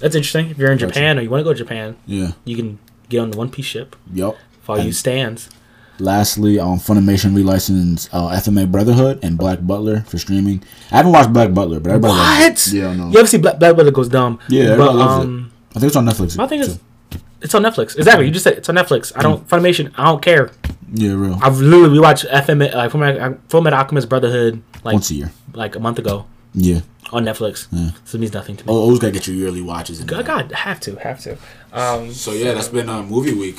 [0.00, 0.50] that's interesting.
[0.50, 0.92] If you're in Gotcha.
[0.92, 2.32] Japan or you want to go to Japan, Yeah.
[2.44, 2.78] you can
[3.10, 3.94] get on the One Piece ship.
[4.14, 4.36] Yep.
[4.62, 5.50] For all you stands.
[5.98, 10.62] Lastly, um, Funimation relicensed uh, FMA Brotherhood and Black Butler for streaming.
[10.90, 12.52] I haven't watched Black Butler, but everybody loves What?
[12.52, 12.72] it.
[12.72, 13.10] Yeah, know.
[13.10, 14.38] You ever see Black Black Butler goes dumb?
[14.48, 16.38] Yeah, but everybody loves um, I think it's on Netflix.
[16.38, 17.18] I think it's too.
[17.42, 17.98] it's on Netflix.
[17.98, 18.24] Exactly.
[18.24, 18.58] You just said it.
[18.60, 19.12] it's on Netflix.
[19.14, 19.92] I don't Funimation.
[19.98, 20.50] I don't care.
[20.94, 21.38] yeah, real.
[21.42, 25.32] I've literally we watched FM like Fullmetal Fullmetal Alchemist Brotherhood like Once a year.
[25.52, 26.80] like a month ago Yeah.
[27.12, 27.66] On Netflix.
[27.72, 27.90] Yeah.
[28.04, 28.72] So it means nothing to me.
[28.72, 30.00] Oh, always gotta get your yearly watches.
[30.00, 30.36] In God, there.
[30.36, 31.36] God, have to, have to.
[31.72, 33.58] Um, So yeah, that's been uh, movie week.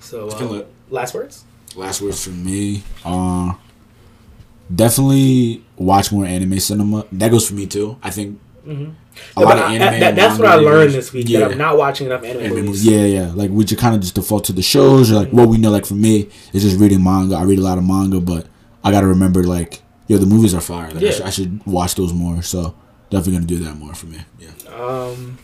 [0.00, 1.44] so been uh, last words.
[1.74, 2.82] Last words from me.
[3.04, 3.54] Uh,
[4.74, 7.04] definitely watch more anime cinema.
[7.12, 7.98] That goes for me too.
[8.02, 8.94] I think a Yeah, lot
[9.36, 10.00] but of I- anime.
[10.00, 10.94] that- that's what I learned videos.
[10.94, 11.28] this week.
[11.28, 11.40] Yeah.
[11.40, 12.84] That I'm not watching enough anime, Anime movies.
[12.84, 12.86] movies.
[12.86, 13.32] Yeah, yeah.
[13.34, 15.70] Like we just kind of just default to the shows or like what we know.
[15.70, 17.36] Like for me, it's just reading manga.
[17.36, 18.46] I read a lot of manga, but
[18.82, 20.88] I gotta remember like, yo, the movies are fire.
[20.88, 21.10] Like, I, Yeah.
[21.12, 22.42] should, I should watch those more.
[22.42, 22.74] So
[23.10, 24.18] definitely gonna do that more for me.
[24.38, 24.50] Yeah.
[24.74, 25.38] Um,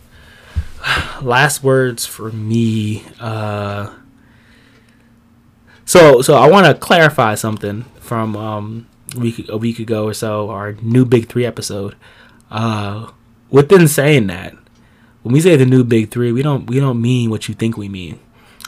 [1.22, 3.04] last words for me.
[3.20, 3.92] Uh,
[5.84, 10.14] so so I want to clarify something from um a week a week ago or
[10.14, 10.50] so.
[10.50, 11.96] Our new Big Three episode.
[12.50, 13.10] Uh,
[13.50, 14.54] within saying that,
[15.22, 17.76] when we say the new Big Three, we don't we don't mean what you think
[17.76, 18.20] we mean.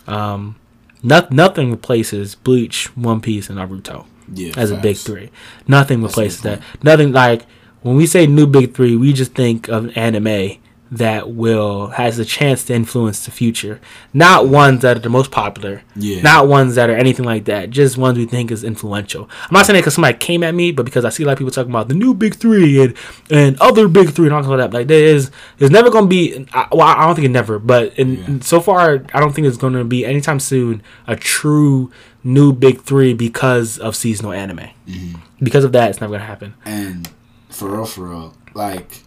[0.06, 0.56] Um,
[1.02, 4.52] not, nothing replaces Bleach, One Piece, and Naruto Yeah.
[4.56, 5.30] as a big three.
[5.68, 6.60] Nothing replaces that.
[6.82, 7.46] Nothing like
[7.82, 10.58] when we say new big three, we just think of anime
[10.92, 13.80] that will has a chance to influence the future.
[14.12, 15.82] Not ones that are the most popular.
[15.96, 16.20] Yeah.
[16.22, 17.70] Not ones that are anything like that.
[17.70, 19.28] Just ones we think is influential.
[19.42, 21.32] I'm not saying it because somebody came at me, but because I see a lot
[21.32, 22.94] of people talking about the new big three and
[23.30, 24.72] and other big three and all of that.
[24.72, 26.46] Like there is, there's never gonna be.
[26.52, 28.40] I, well, I don't think it never, but in, Yeah.
[28.42, 31.90] so far, I don't think there's gonna be anytime soon a true
[32.22, 34.68] new big three because of seasonal anime.
[34.86, 35.18] Mm-hmm.
[35.42, 36.54] Because of that, it's never gonna happen.
[36.64, 37.08] And
[37.48, 39.00] for real, for real, like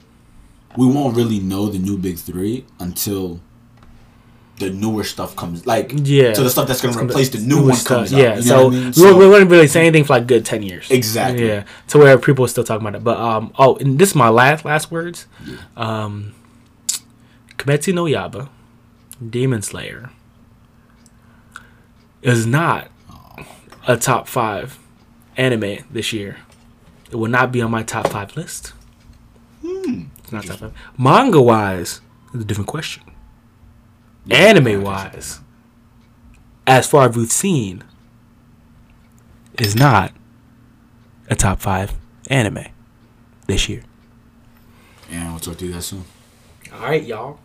[0.78, 3.42] we won't really know the new big three until
[4.60, 5.66] the newer stuff comes.
[5.68, 6.34] Like Yeah.
[6.34, 8.20] so the stuff that's gonna replace the new New one stuff, comes out.
[8.20, 8.94] Yeah, you know so, I mean?
[8.96, 10.90] we, won't, we won't really say anything for like good ten years.
[10.90, 11.48] Exactly.
[11.48, 13.04] Yeah, to where people are still talking about it.
[13.04, 15.28] But um, oh, and this is my last last words.
[15.76, 16.34] Um,
[17.58, 18.50] Kimetsu no Yaiba,
[19.30, 20.12] Demon Slayer,
[22.22, 22.90] is not
[23.88, 24.80] a top five
[25.36, 26.38] anime this year.
[27.12, 28.74] It will not be on my top five list.
[29.64, 30.74] It's not top five.
[30.98, 32.02] Manga wise,
[32.34, 33.04] it's a different question.
[34.30, 35.40] Anime wise,
[36.66, 37.84] as far as we've seen,
[39.58, 40.12] is not
[41.30, 41.94] a top five
[42.30, 42.66] anime
[43.48, 43.84] this year.
[45.10, 46.04] And we'll talk to you guys soon.
[46.74, 47.40] All right, y'all.